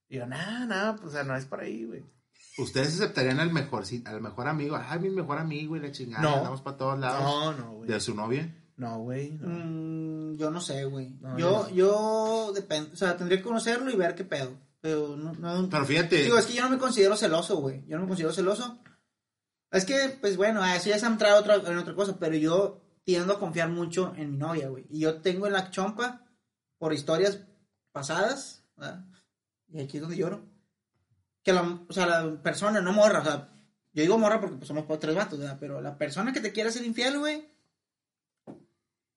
[0.09, 2.03] Y yo, nada, nada, pues, o sea, no es por ahí, güey.
[2.57, 4.81] ¿Ustedes aceptarían al mejor, sí, al mejor amigo?
[4.83, 6.23] Ay, mi mejor amigo y la chingada.
[6.23, 6.37] No.
[6.37, 7.23] Andamos para todos lados.
[7.23, 7.91] No, no, güey.
[7.91, 8.51] ¿De su novia?
[8.79, 9.33] No, güey.
[9.33, 9.49] no.
[9.49, 11.11] Mm, yo no sé, güey.
[11.21, 14.57] No, yo, yo yo depende, o sea, tendría que conocerlo y ver qué pedo.
[14.81, 16.23] Pero no, no, Pero fíjate.
[16.23, 17.85] Digo, es que yo no me considero celoso, güey.
[17.87, 18.79] Yo no me considero celoso.
[19.75, 22.37] Es que, pues bueno, a eso ya se ha entrado otra, en otra cosa, pero
[22.37, 24.87] yo tiendo a confiar mucho en mi novia, güey.
[24.89, 26.25] Y yo tengo en la chompa,
[26.79, 27.41] por historias
[27.91, 29.05] pasadas, ¿verdad?
[29.73, 30.47] y aquí es donde lloro,
[31.43, 33.49] que la, o sea, la persona, no morra, o sea,
[33.93, 35.57] yo digo morra porque pues, somos tres vatos, ¿verdad?
[35.59, 37.49] Pero la persona que te quiere ser infiel, güey,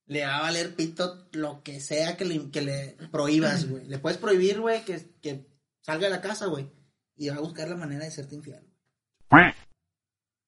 [0.07, 3.85] le va a valer pito lo que sea que le, que le prohíbas, güey.
[3.85, 5.47] Le puedes prohibir, güey, que, que
[5.81, 6.71] salga de la casa, güey.
[7.15, 8.67] Y va a buscar la manera de serte infiel.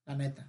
[0.10, 0.44] La neta.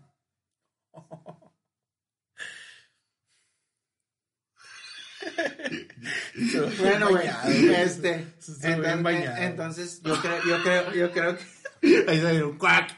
[6.81, 7.29] Bueno, güey,
[7.77, 8.27] este,
[8.59, 9.05] bien
[9.39, 12.91] entonces, entonces yo creo, yo creo, yo creo que Ahí se un cuac.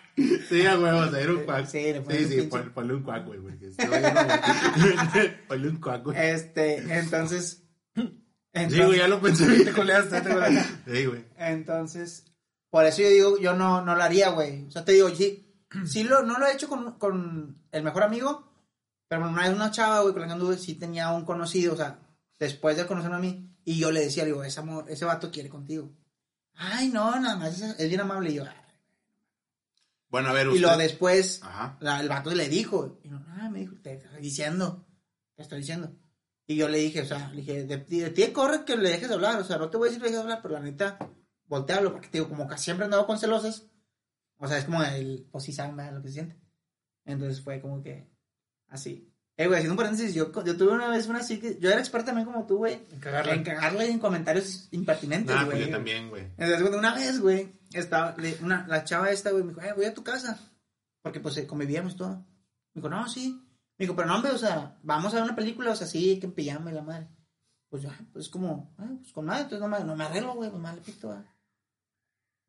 [0.48, 1.66] Sí, a huevo, se un cuac.
[1.66, 3.40] Sí, le sí, sí, pon- ponle un cuac, güey.
[3.40, 3.70] porque
[5.48, 6.16] Ponle un cuac, güey.
[6.18, 7.62] Este, entonces,
[7.96, 9.46] sí, güey, ya lo pensé.
[9.64, 10.92] Te coleaste, te coleaste.
[10.92, 11.24] Sí, güey.
[11.38, 12.24] Entonces,
[12.70, 14.64] por eso yo digo, yo no, no lo haría, güey.
[14.66, 15.51] O sea, te digo, sí,
[15.86, 18.48] sí lo, no lo he hecho con, con el mejor amigo,
[19.08, 21.76] pero una vez una chava, güey, con la que anduve, sí tenía un conocido, o
[21.76, 21.98] sea,
[22.38, 25.48] después de conocerme a mí, y yo le decía, digo, ese amor, ese vato quiere
[25.48, 25.92] contigo.
[26.54, 28.56] Ay, no, nada más, es, bien amable, y yo, "Ay".
[30.08, 30.60] Bueno, a ver, Y usted.
[30.62, 31.76] luego después, Ajá.
[31.80, 34.86] la- el vato le dijo, y no, ah, me dijo, te estoy diciendo,
[35.36, 35.94] te estoy diciendo.
[36.46, 39.08] Y yo le dije, o sea, le dije, de, de ti corre que le dejes
[39.08, 40.54] de hablar, o sea, no te voy a decir que le dejes de hablar, pero
[40.54, 40.98] la neta,
[41.46, 43.64] voltealo, porque te digo, como que siempre he andado con celosas,
[44.42, 45.94] o sea, es como el, pues sí saben ¿verdad?
[45.94, 46.36] lo que se siente.
[47.04, 48.08] Entonces fue como que,
[48.68, 49.08] así.
[49.36, 51.78] Eh, güey, haciendo un paréntesis, yo, yo tuve una vez una así que, yo era
[51.80, 53.32] experto también como tú, güey, En cagarla.
[53.34, 55.56] en cagarle en comentarios impertinentes, Nah, güey.
[55.56, 56.24] pues yo también, güey.
[56.36, 59.86] Entonces, bueno, una vez, güey, estaba, una, la chava esta, güey, me dijo, eh, voy
[59.86, 60.38] a tu casa.
[61.02, 62.16] Porque, pues, eh, convivíamos todo.
[62.74, 63.40] Me dijo, no, sí.
[63.78, 66.20] Me dijo, pero no, hombre, o sea, vamos a ver una película, o sea, sí,
[66.20, 67.08] que en pijama y la madre.
[67.70, 70.50] Pues, ya, pues, como, ah, pues, con madre, entonces no me, no me arreglo, güey,
[70.50, 71.24] pues, mal le pito, ah.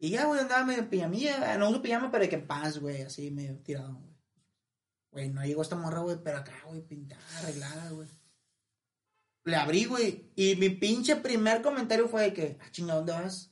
[0.03, 2.77] Y ya, güey, andaba medio en pijamilla, ah, no uso pijama, pero de que paz,
[2.77, 4.13] güey, así, medio tirado, güey.
[5.11, 8.09] Güey, no llegó esta morra, güey, pero acá, güey, pintada, arreglada, güey.
[9.45, 13.49] Le abrí, güey, y mi pinche primer comentario fue de que, ah, chinga, ¿dónde vas?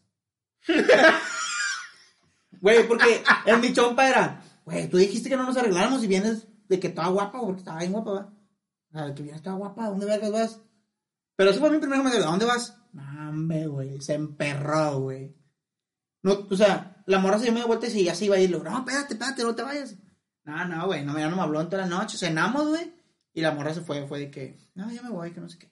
[2.59, 6.47] Güey, porque en mi chompa era, güey, tú dijiste que no nos arregláramos y vienes
[6.67, 8.33] de que estaba guapa, porque estaba bien guapa, ¿va?
[8.91, 10.59] Sea, que vienes toda guapa, ¿a dónde vas?
[11.37, 12.77] Pero ese fue mi primer comentario, ¿a dónde vas?
[12.91, 15.40] No, güey, se emperró, güey.
[16.23, 18.51] No, o sea, la morra se dio media vuelta y ya se iba a ir,
[18.51, 19.95] no, espérate, espérate, no te vayas.
[20.43, 22.93] No, no, güey, no, ya no me habló en toda la noche, cenamos, güey,
[23.33, 25.57] y la morra se fue, fue de que, no, ya me voy, que no sé
[25.59, 25.71] qué.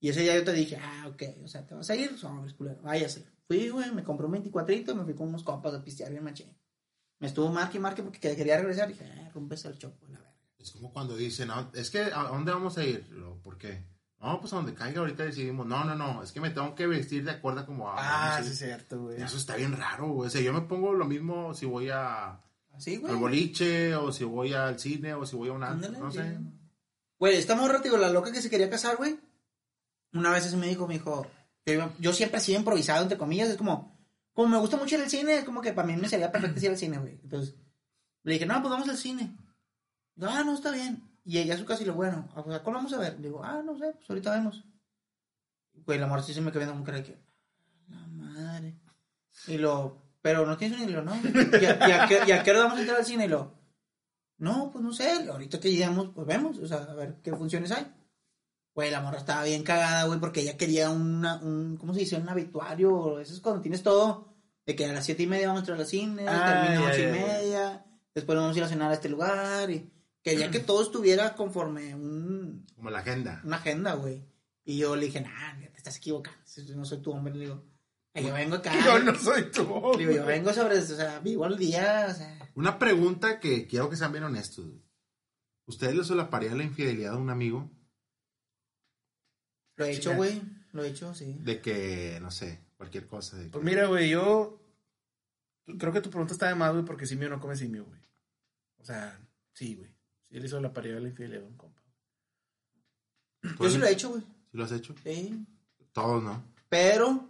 [0.00, 2.54] Y ese día yo te dije, ah, ok, o sea, te vas a ir, sobres,
[2.54, 3.26] culero, váyase.
[3.46, 6.24] Fui, güey, me compré un 24 y me fui con unos compas a pistear bien
[6.24, 6.56] machín.
[7.18, 8.88] Me estuvo marque y marque porque quería regresar.
[8.88, 10.34] Dije, ah, rompes el chopo, la verga.
[10.58, 13.06] Es como cuando dicen, "Ah, es que, ¿a dónde vamos a ir?
[13.42, 13.84] ¿Por qué?
[14.20, 15.66] No, pues a donde caiga ahorita decidimos.
[15.66, 17.90] No, no, no, es que me tengo que vestir de acuerdo a como.
[17.90, 18.52] Ah, sí, ir".
[18.52, 19.20] es cierto, güey.
[19.22, 20.28] Eso está bien raro, güey.
[20.28, 22.38] O sea, yo me pongo lo mismo si voy a,
[22.74, 23.14] Así, al güey.
[23.14, 25.70] boliche, o si voy al cine, o si voy a una...
[25.70, 26.18] Ándale, No sí.
[26.18, 26.38] sé.
[27.18, 29.18] Güey, esta morra, digo, la loca que se quería casar, güey.
[30.12, 31.26] Una vez así me dijo, me dijo,
[31.66, 33.96] yo, yo siempre así improvisado, entre comillas, es como,
[34.32, 36.60] como me gusta mucho ir al cine, es como que para mí me sería perfecto
[36.64, 37.18] ir al cine, güey.
[37.22, 37.54] Entonces,
[38.22, 39.34] le dije, no, pues vamos al cine.
[40.20, 41.09] Ah, no, está bien.
[41.24, 43.14] Y llegué a su casa y le digo, bueno, ¿a cuál vamos a ver?
[43.16, 44.64] Le digo, ah, no sé, pues ahorita vemos.
[45.74, 47.18] Güey, la morra sí se me quedó como que era que,
[47.88, 48.78] la madre.
[49.46, 51.14] Y lo, pero no tienes ni lo, no.
[51.14, 53.26] ¿Y a, y a qué, y a qué hora vamos a entrar al cine?
[53.26, 53.60] Y lo,
[54.40, 57.70] no, pues no sé, ahorita que lleguemos, pues vemos, o sea, a ver qué funciones
[57.72, 57.86] hay.
[58.74, 62.16] Güey, la morra estaba bien cagada, güey, porque ella quería una, un, ¿cómo se dice?
[62.16, 65.60] Un habituario, eso es cuando tienes todo, de que a las siete y media vamos
[65.60, 68.68] a entrar al cine, Ah, termina a ocho y media, después vamos a ir a
[68.68, 69.92] cenar a este lugar, y
[70.22, 73.40] quería que todo estuviera conforme un, Como la agenda.
[73.44, 74.24] una agenda, güey.
[74.64, 77.64] Y yo le dije, nah, te estás equivocando, yo no soy tu hombre, le digo,
[78.14, 79.92] "Ay, yo vengo acá, Yo no soy tú.
[79.96, 83.66] le digo, yo vengo sobre, o sea, vivo al día, o sea, Una pregunta que
[83.66, 84.66] quiero que sean bien honestos.
[84.66, 84.82] güey.
[85.66, 87.70] ¿Ustedes le solaparían la infidelidad a un amigo?
[89.76, 90.42] lo he hecho, güey,
[90.72, 91.38] lo he hecho, sí.
[91.42, 93.36] De que, no sé, cualquier cosa.
[93.38, 94.60] de que- Pues mira, güey, yo
[95.78, 98.00] creo que tu pregunta está de más, güey, porque simio no come simio, güey.
[98.78, 99.18] O sea,
[99.54, 99.90] sí, güey.
[100.30, 101.82] Sí le hizo la pareja de la infidelidad a un compa.
[103.58, 104.22] Yo sí lo he hecho, güey.
[104.22, 104.94] ¿Sí lo has hecho?
[105.02, 105.46] Sí.
[105.92, 106.42] Todos, ¿no?
[106.68, 107.28] Pero,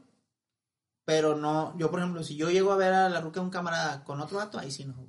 [1.05, 3.51] pero no, yo por ejemplo, si yo llego a ver a la ruca de un
[3.51, 5.09] camarada con otro vato, ahí sí no, güey.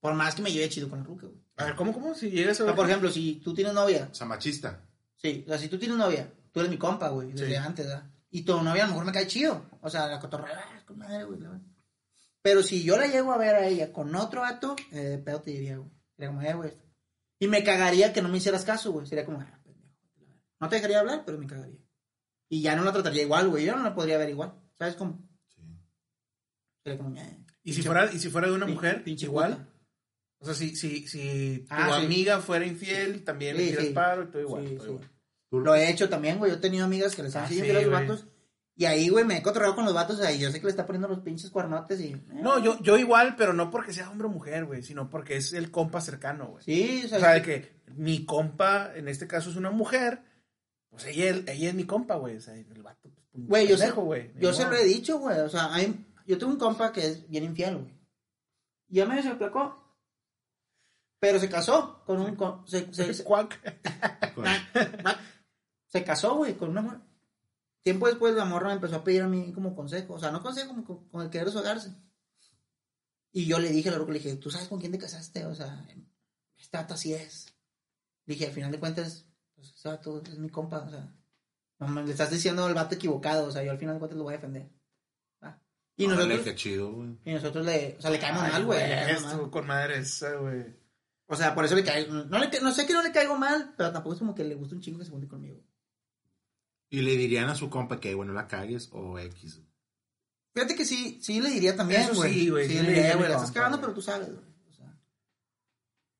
[0.00, 1.40] Por más que me lleve chido con la ruca, güey.
[1.56, 2.14] A ver, ¿cómo, cómo?
[2.14, 2.76] Si llegas a O sea, ver...
[2.76, 4.82] por ejemplo, si tú tienes novia, O sea, machista.
[5.16, 7.54] sí, o sea, si tú tienes novia, tú eres mi compa, güey, desde Sí.
[7.54, 8.10] antes, ¿verdad?
[8.30, 9.64] Y tu novia a lo mejor me cae chido.
[9.80, 11.38] O sea, la cotorrea, ah, con madre, güey.
[12.42, 15.40] Pero si yo la llego a ver a ella con otro vato, eh, de pedo
[15.40, 15.90] te diría, güey.
[16.14, 16.72] Sería como, eh, güey.
[17.38, 19.06] Y me cagaría que no me hicieras caso, güey.
[19.06, 19.60] Sería como, ah.
[20.60, 21.78] No te dejaría hablar, pero me cagaría.
[22.48, 23.64] Y ya no la trataría igual, güey.
[23.64, 24.54] Yo no la podría ver igual.
[24.78, 25.28] ¿Sabes cómo?
[25.54, 25.60] Sí.
[26.84, 27.44] Sería como, eh.
[27.62, 29.02] ¿Y si, fuera, ¿Y si fuera de una mujer?
[29.04, 29.56] pinche igual.
[29.56, 29.72] puta.
[30.38, 32.04] O sea, si, si, si tu Ah, sí.
[32.06, 33.92] amiga fuera infiel, también le tiras sí.
[33.92, 34.68] paro y todo igual.
[34.68, 34.92] Sí, todo sí.
[34.92, 35.10] igual.
[35.64, 36.50] Lo he hecho también, güey.
[36.52, 38.26] Yo he tenido amigas que les han Ah, sido los vatos.
[38.78, 40.20] Y ahí, güey, me he cotorreado con los vatos.
[40.20, 42.08] Ahí yo sé que le está poniendo los pinches cuernotes y.
[42.12, 42.22] eh.
[42.34, 45.54] No, yo, yo igual, pero no porque sea hombre o mujer, güey, sino porque es
[45.54, 46.62] el compa cercano, güey.
[46.64, 50.22] Sí, o sea, O sea, de que mi compa, en este caso es una mujer,
[50.90, 52.36] pues ella, ella es mi compa, güey.
[52.36, 54.14] O sea, el vato, pues, Güey, yo, pendejo.
[54.34, 55.38] Ni yo se lo he dicho, güey.
[55.40, 57.94] O sea, hay- yo tengo un compa que es bien infiel, güey.
[58.90, 59.82] Y a mí se me placó.
[61.18, 62.36] Pero se casó con un.
[62.36, 63.24] con- se, se- se-
[65.86, 66.98] se casó, güey, con una mujer.
[67.86, 70.14] Tiempo después la morra me empezó a pedir a mí como consejo.
[70.14, 71.94] O sea, no consejo, como con, con el querer deshogarse.
[73.30, 75.46] Y yo le dije a la ruca, le dije, ¿tú sabes con quién te casaste?
[75.46, 75.86] O sea,
[76.72, 77.54] vato así es.
[78.24, 81.14] Dije, al final de cuentas, pues ese vato es mi compa, o sea.
[81.78, 84.24] No, le estás diciendo al vato equivocado, o sea, yo al final de cuentas lo
[84.24, 84.68] voy a defender.
[85.42, 85.56] Ah.
[85.96, 87.16] Y Órale, nosotros, qué chido, güey.
[87.24, 88.82] y nosotros le, o sea, le caemos mal, güey.
[88.82, 90.74] Estuvo con madre esa, güey.
[91.26, 93.74] O sea, por eso le caigo, no, le, no sé que no le caigo mal,
[93.76, 95.62] pero tampoco es como que le gusta un chingo que se junte conmigo.
[96.88, 99.60] Y le dirían a su compa que, bueno, la cagues o X.
[100.54, 102.32] Fíjate que sí, sí le diría también, Eso güey.
[102.32, 104.44] sí, güey, Sí, sí le diría, güey, la estás cagando, pero tú sabes, güey.
[104.70, 104.98] O sea.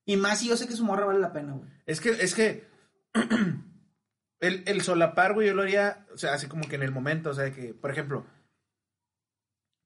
[0.05, 1.71] Y más si yo sé que su morra vale la pena, güey.
[1.87, 2.67] Es que, es que
[4.41, 7.31] el, el solapar, güey, yo lo haría, o sea, así como que en el momento,
[7.31, 8.27] o sea, que, por ejemplo,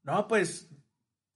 [0.02, 0.68] no, pues,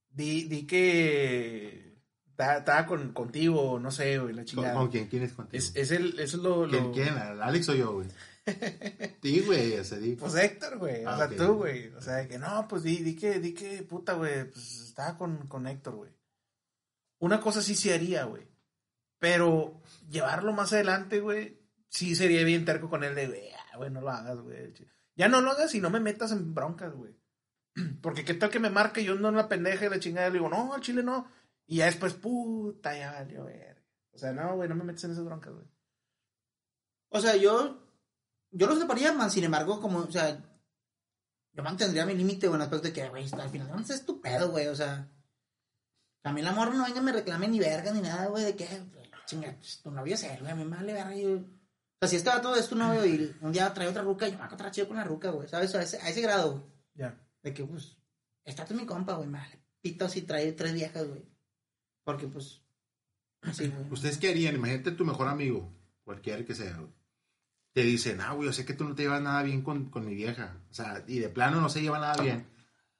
[0.08, 2.02] di, di que
[2.34, 4.74] ta- estaba con, contigo, no sé, güey, la ¿Con, chingada.
[4.74, 5.06] con quién?
[5.08, 5.56] ¿Quién es contigo?
[5.58, 7.08] Es, es el, eso es lo, ¿Quién, lo- quién?
[7.10, 8.08] ¿Al Alex o yo, güey?
[9.22, 10.16] Sí, güey, o sea, di.
[10.16, 13.16] Pues Héctor, güey, o Ah, sea, tú, güey, o sea, que no, pues di, di
[13.16, 16.12] que, di que, puta, güey, pues estaba con, con Héctor, güey.
[17.20, 18.46] Una cosa sí se haría, güey,
[19.18, 19.80] pero
[20.10, 24.02] llevarlo más adelante, güey, sí sería bien terco con él de, güey, ah, güey, no
[24.02, 24.74] lo hagas, güey.
[25.16, 27.16] Ya no lo hagas y no me metas en broncas, güey.
[28.02, 30.34] Porque qué tal que me marque, yo ando en la pendeja y la chingada, le
[30.34, 31.30] digo, no, al chile no.
[31.66, 33.82] Y ya después, puta, ya valió, ver.
[34.12, 35.66] O sea, no, güey, no me metes en esas broncas, güey.
[37.08, 37.80] O sea, yo.
[38.56, 40.40] Yo lo separaría, man, sin embargo, como, o sea.
[41.52, 44.06] Yo mantendría mi límite, güey, en el aspecto de que, güey, al final no es
[44.06, 45.10] tu pedo, güey, o sea.
[46.22, 48.66] A mí el amor no venga me reclame ni verga ni nada, güey, de que,
[49.26, 51.14] chinga, pues, tu novio es él, güey, a mí me vale verga.
[51.14, 51.36] Yo...
[51.36, 51.42] O
[52.00, 54.38] sea, si este vato es tu novio y un día trae otra ruca, yo me
[54.38, 55.74] voy a encontrar chido con la ruca, güey, ¿sabes?
[55.74, 56.64] A ese, a ese grado, güey.
[56.94, 57.20] Ya.
[57.42, 57.96] De que, pues,
[58.44, 61.22] está tu mi compa, güey, me vale pito si trae tres viejas, güey.
[62.04, 62.62] Porque, pues,
[63.42, 63.90] así, güey.
[63.90, 64.54] ¿Ustedes qué harían?
[64.54, 65.70] Imagínate tu mejor amigo,
[66.04, 66.90] cualquiera que sea, güey.
[67.74, 70.06] Te dicen, ah, güey, yo sé que tú no te llevas nada bien con, con
[70.06, 70.56] mi vieja.
[70.70, 72.46] O sea, y de plano no se lleva nada bien.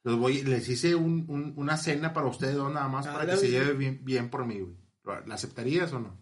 [0.03, 3.27] Los voy, les hice un- un- una cena para ustedes dos nada más Ah, para
[3.27, 4.77] que se lleve bien, bien por mí, güey.
[5.27, 6.19] ¿La aceptarías o no?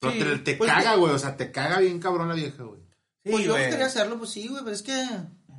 [0.00, 1.12] Pero Sí, te, te pues, caga, güey.
[1.12, 2.80] O sea, te caga bien cabrón la vieja, güey.
[3.22, 4.94] Pues yo quería hacerlo, pues sí, güey, pero es que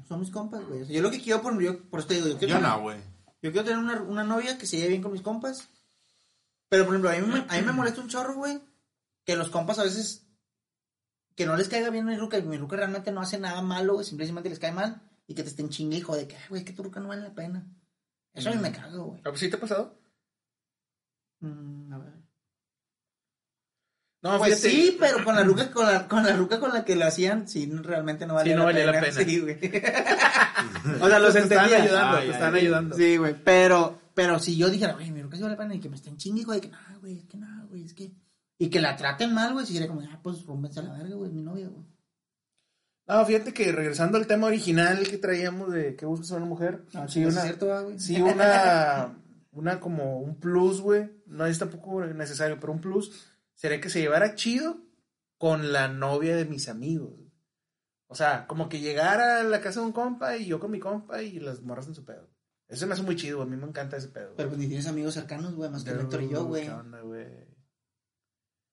[0.08, 0.84] son mis compas, güey.
[0.84, 2.60] O sea, yo lo que quiero, por, yo, por eso te digo, yo quiero, Yo
[2.60, 2.98] tener, no, güey.
[3.42, 5.68] yo quiero tener una, una novia que se lleve bien con mis compas.
[6.70, 8.60] Pero, por ejemplo, a mí, me, a mí me molesta un chorro, güey,
[9.26, 10.25] que los compas a veces,
[11.36, 13.96] que no les caiga bien mi ruca, y mi ruca realmente no hace nada malo,
[13.96, 16.62] güey, simplemente les cae mal, y que te estén chingue, hijo, de que, "Ay, güey,
[16.62, 17.68] es que tu ruca no vale la pena.
[18.34, 19.20] Eso a mí me cago, güey.
[19.22, 19.98] ¿Ah, pues sí te ha pasado?
[21.42, 22.14] Mm, a ver.
[24.22, 24.70] No, Pues fíjate.
[24.76, 27.48] sí, pero con la ruca con la, con la ruca con la que lo hacían,
[27.48, 29.04] sí, realmente no valía, Sí, no la, valía la pena.
[29.14, 29.24] pena.
[29.30, 29.56] Sí, güey.
[31.02, 31.84] o sea, los te entendía.
[31.84, 32.48] ayudando, Ah, te ya.
[32.48, 32.96] ayudando.
[32.96, 35.80] Sí, güey, pero, pero si yo dijera, güey, mi ruca sí vale la pena y
[35.80, 38.12] que me estén chingue, güey, de que no, güey, es que no, güey, es que...
[38.58, 41.16] Y que la traten mal, güey, si sería como, ah, pues, rómpense a la verga,
[41.16, 41.86] güey, mi novia, güey.
[43.08, 46.86] No, fíjate que regresando al tema original que traíamos de que buscas a una mujer,
[46.93, 47.99] No, sí, sí, una, es cierto, ah, güey.
[47.99, 49.16] sí, una,
[49.51, 54.01] una como un plus, güey, no es tampoco necesario, pero un plus sería que se
[54.01, 54.78] llevara chido
[55.38, 57.14] con la novia de mis amigos.
[58.08, 60.80] O sea, como que llegara a la casa de un compa y yo con mi
[60.80, 62.30] compa y las morras en su pedo.
[62.68, 64.34] Eso me hace muy chido, a mí me encanta ese pedo.
[64.36, 66.64] Pero pues ni tienes amigos cercanos, güey, más que Héctor y yo, güey.
[66.64, 67.55] ¿Qué onda, güey?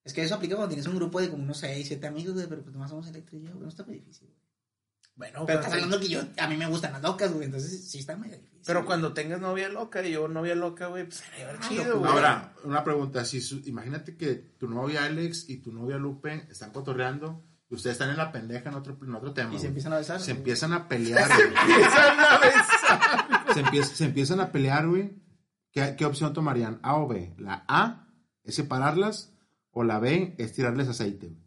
[0.04, 2.46] Es que eso aplica cuando tienes un grupo de como unos 6, 7 amigos, güey,
[2.48, 4.38] pero pues nomás somos Héctor y yo, güey, no está muy difícil, güey.
[5.14, 7.98] Bueno, Pero estás hablando que yo, a mí me gustan las locas, güey, entonces sí
[7.98, 8.60] está muy difícil.
[8.66, 8.86] pero güey.
[8.86, 11.68] cuando tengas novia loca y yo novia loca, güey, pues se va a llevar Ah,
[11.68, 12.10] chido, güey.
[12.10, 13.24] Ahora, una pregunta.
[13.26, 17.94] Si su- imagínate que tu novia Alex y tu novia Lupe están cotorreando y ustedes
[17.94, 19.50] están en la pendeja en otro, en otro tema.
[19.50, 19.68] Y se güey.
[19.68, 20.18] empiezan a besar.
[20.20, 20.38] Se güey.
[20.38, 21.46] empiezan a pelear, güey.
[21.70, 23.54] Empiezan a besar.
[23.54, 25.12] se, empieza- se empiezan a pelear, güey.
[25.72, 26.80] ¿Qué, qué opción tomarían?
[26.82, 27.34] ¿A o B?
[27.38, 28.08] La A
[28.44, 29.31] es separarlas
[29.72, 31.42] o la B es tirarles aceite, güey.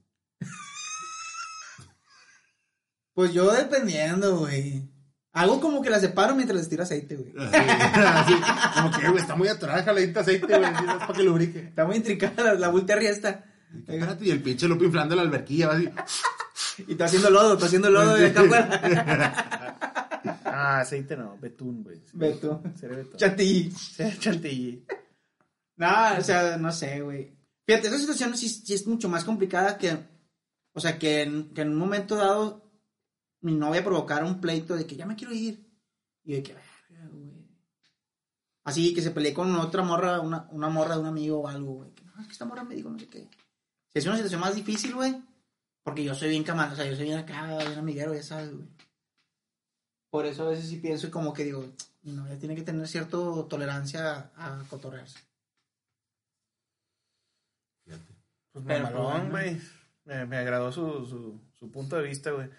[3.13, 4.91] Pues yo dependiendo, güey.
[5.32, 7.34] Hago como que la separo mientras les tiro aceite, güey.
[7.38, 8.34] Así,
[8.73, 11.59] como que, güey, está muy déjale de aceite, güey, así, es para que lubrique.
[11.59, 13.43] Está muy intricada la, la voltea riesta.
[13.73, 15.89] Espérate, y el pinche Lupe inflando la alberquilla, va así.
[16.88, 19.71] Y está haciendo lodo, está haciendo lodo de acá afuera.
[20.57, 22.01] Ah, aceite no, betún, güey.
[22.13, 22.61] Ve tú.
[22.80, 23.17] Sería betún.
[23.17, 23.73] Chantilly.
[24.19, 24.86] Chantilly.
[25.76, 27.34] No, o sea, no sé, güey.
[27.66, 29.97] Fíjate, esa situación sí, es mucho más complicada que,
[30.74, 32.63] o sea, que en, un momento dado
[33.41, 35.66] mi novia provocara un pleito de que ya me quiero ir.
[36.24, 37.45] Y de que, verga, güey.
[38.63, 41.74] Así que se peleé con otra morra, una, una morra de un amigo o algo,
[41.74, 41.91] güey.
[41.91, 43.30] Que no, es que esta morra me dijo no sé qué.
[43.91, 45.16] Si es una situación más difícil, güey.
[45.84, 48.51] Porque yo soy bien camano, o sea, yo soy bien acá, bien amiguero, ya sabes,
[48.51, 48.68] güey.
[50.09, 51.63] Por eso a veces sí pienso y como que digo,
[52.01, 55.20] mi novia tiene que tener cierta tolerancia a cotorrearse.
[58.64, 59.62] Pues mamalón, güey.
[60.06, 62.49] Me, me agradó su, su, su punto de vista, güey.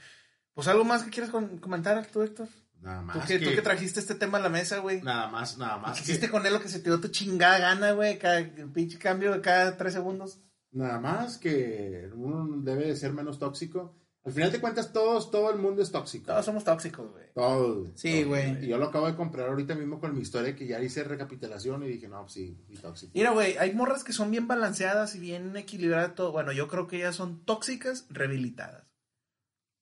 [0.53, 2.49] Pues algo más que quieras comentar tú, Héctor.
[2.81, 5.01] Nada Tú más que, que, tú que trajiste este tema a la mesa, güey.
[5.01, 7.59] nada más, nada más que, Hiciste con él lo que se te dio tu chingada
[7.59, 8.19] gana, güey.
[8.19, 8.43] Cada
[8.75, 10.41] pinche cambio de cada tres segundos.
[10.73, 13.97] nada más que uno debe de ser menos tóxico.
[14.27, 16.27] Al final de cuentas, todos, todo el mundo es tóxico.
[16.27, 17.33] Todos somos tóxicos, güey.
[17.33, 17.91] Todos.
[17.95, 18.65] Sí, güey.
[18.65, 21.85] Y yo lo acabo de comprar ahorita mismo con mi historia que ya hice recapitulación
[21.85, 23.13] y dije, no, pues sí, y tóxico.
[23.15, 26.33] Mira, güey, hay morras que son bien balanceadas y bien equilibradas todo.
[26.33, 28.83] Bueno, yo creo que ellas son tóxicas rehabilitadas.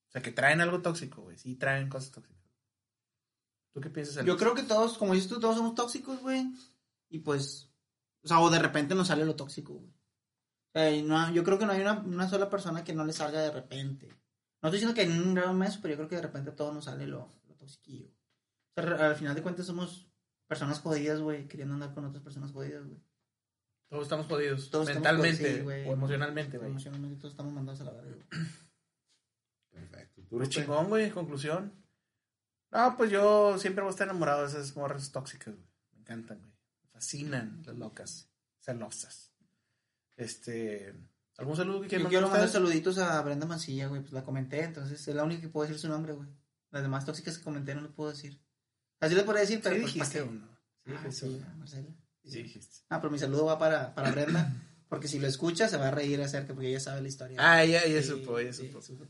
[0.09, 1.39] O sea, que traen algo tóxico, güey.
[1.39, 2.45] Sí, traen cosas tóxicas.
[3.73, 4.27] ¿Tú qué piensas?
[4.27, 6.53] Yo creo que todos, como dices tú, todos somos tóxicos, güey.
[7.09, 7.71] Y pues,
[8.23, 9.89] o sea, o de repente nos sale lo tóxico, güey.
[9.89, 13.15] O sea, no, yo creo que no hay una, una sola persona que no le
[13.15, 14.11] salga de repente.
[14.65, 16.57] No estoy diciendo que en un grado mes, pero yo creo que de repente a
[16.57, 18.09] todos nos sale lo, lo toxiquillo.
[18.75, 20.09] O sea, al final de cuentas somos
[20.47, 22.99] personas jodidas, güey, queriendo andar con otras personas jodidas, güey.
[23.91, 24.71] Todos estamos jodidos.
[24.71, 25.87] Todos estamos mentalmente jodidos, sí, güey.
[25.87, 26.71] o emocionalmente, güey.
[26.71, 28.27] Emocionalmente todos estamos mandados a la verga, güey.
[29.71, 30.23] Perfecto.
[30.23, 31.71] ¿Tú, Pues chingón, güey, conclusión.
[32.71, 35.69] No, pues yo siempre voy a estar enamorado de esas morras tóxicas, güey.
[35.93, 36.53] Me encantan, güey.
[36.81, 39.31] Me fascinan las locas, celosas.
[40.17, 40.95] Este,
[41.39, 44.63] ¿algún saludo que quieran Yo quiero mandar saluditos a Brenda Mancilla, güey, pues la comenté,
[44.65, 46.29] entonces es la única que puedo decir su nombre, güey.
[46.71, 48.41] Las demás tóxicas que comenté no le puedo decir.
[49.01, 50.37] Así le podría decir, pero Sí pues, dijiste ¿para qué?
[50.37, 50.49] uno.
[50.85, 51.95] Sí, Ah, dijiste sí, Marcela.
[52.25, 52.77] Sí dijiste.
[52.89, 54.53] Ah, pero mi saludo va para, para Brenda,
[54.89, 57.37] porque si lo escucha se va a reír acerca, porque ella sabe la historia.
[57.41, 58.83] Ah, ella, ella Sí, supo, ella sí, supo.
[58.83, 59.05] supo.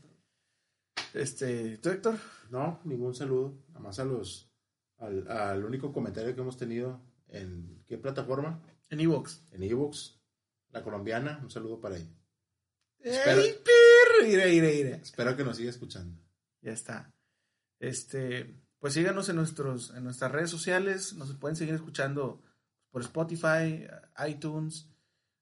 [1.13, 2.17] Este, ¿tú, Héctor?
[2.49, 3.57] No, ningún saludo.
[3.69, 4.49] Nada más a los.
[4.97, 7.83] Al, al único comentario que hemos tenido en.
[7.85, 8.61] ¿Qué plataforma?
[8.89, 9.41] En Evox.
[9.51, 10.14] En Evox.
[10.75, 11.39] La colombiana.
[11.41, 12.11] Un saludo para ella.
[12.99, 13.41] ¡Ey, Espera.
[13.63, 14.27] perro!
[14.27, 14.97] Ira, ira, ira.
[14.97, 16.21] Espero que nos siga escuchando.
[16.61, 17.13] Ya está.
[17.79, 21.13] Este, pues síganos en nuestros, en nuestras redes sociales.
[21.13, 22.43] Nos pueden seguir escuchando
[22.91, 23.87] por Spotify,
[24.27, 24.89] iTunes,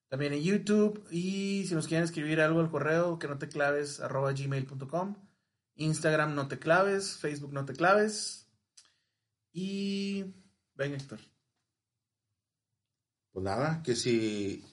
[0.08, 1.04] también en YouTube.
[1.10, 5.16] Y si nos quieren escribir algo al correo, que no te claves, arroba gmail.com.
[5.74, 8.48] Instagram no te claves, Facebook no te claves.
[9.50, 10.32] Y
[10.76, 11.18] ven, Héctor.
[13.32, 14.64] Pues nada, que si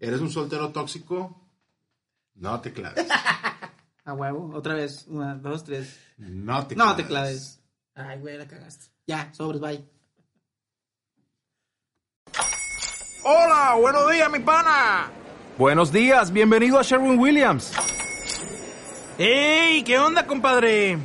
[0.00, 1.40] eres un soltero tóxico,
[2.34, 3.06] no te claves.
[4.06, 5.98] A huevo, otra vez, una, dos, tres.
[6.18, 6.96] No te No claves.
[6.96, 7.60] te claves.
[7.94, 8.86] Ay, güey, la cagaste.
[9.06, 9.82] Ya, sobres, bye.
[13.22, 15.10] Hola, buenos días, mi pana.
[15.56, 17.72] Buenos días, bienvenido a Sherwin Williams.
[19.16, 19.82] ¡Ey!
[19.84, 20.98] ¿Qué onda, compadre?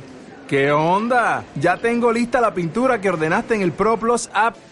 [0.48, 1.44] ¿Qué onda?
[1.54, 4.56] Ya tengo lista la pintura que ordenaste en el ProPlus app.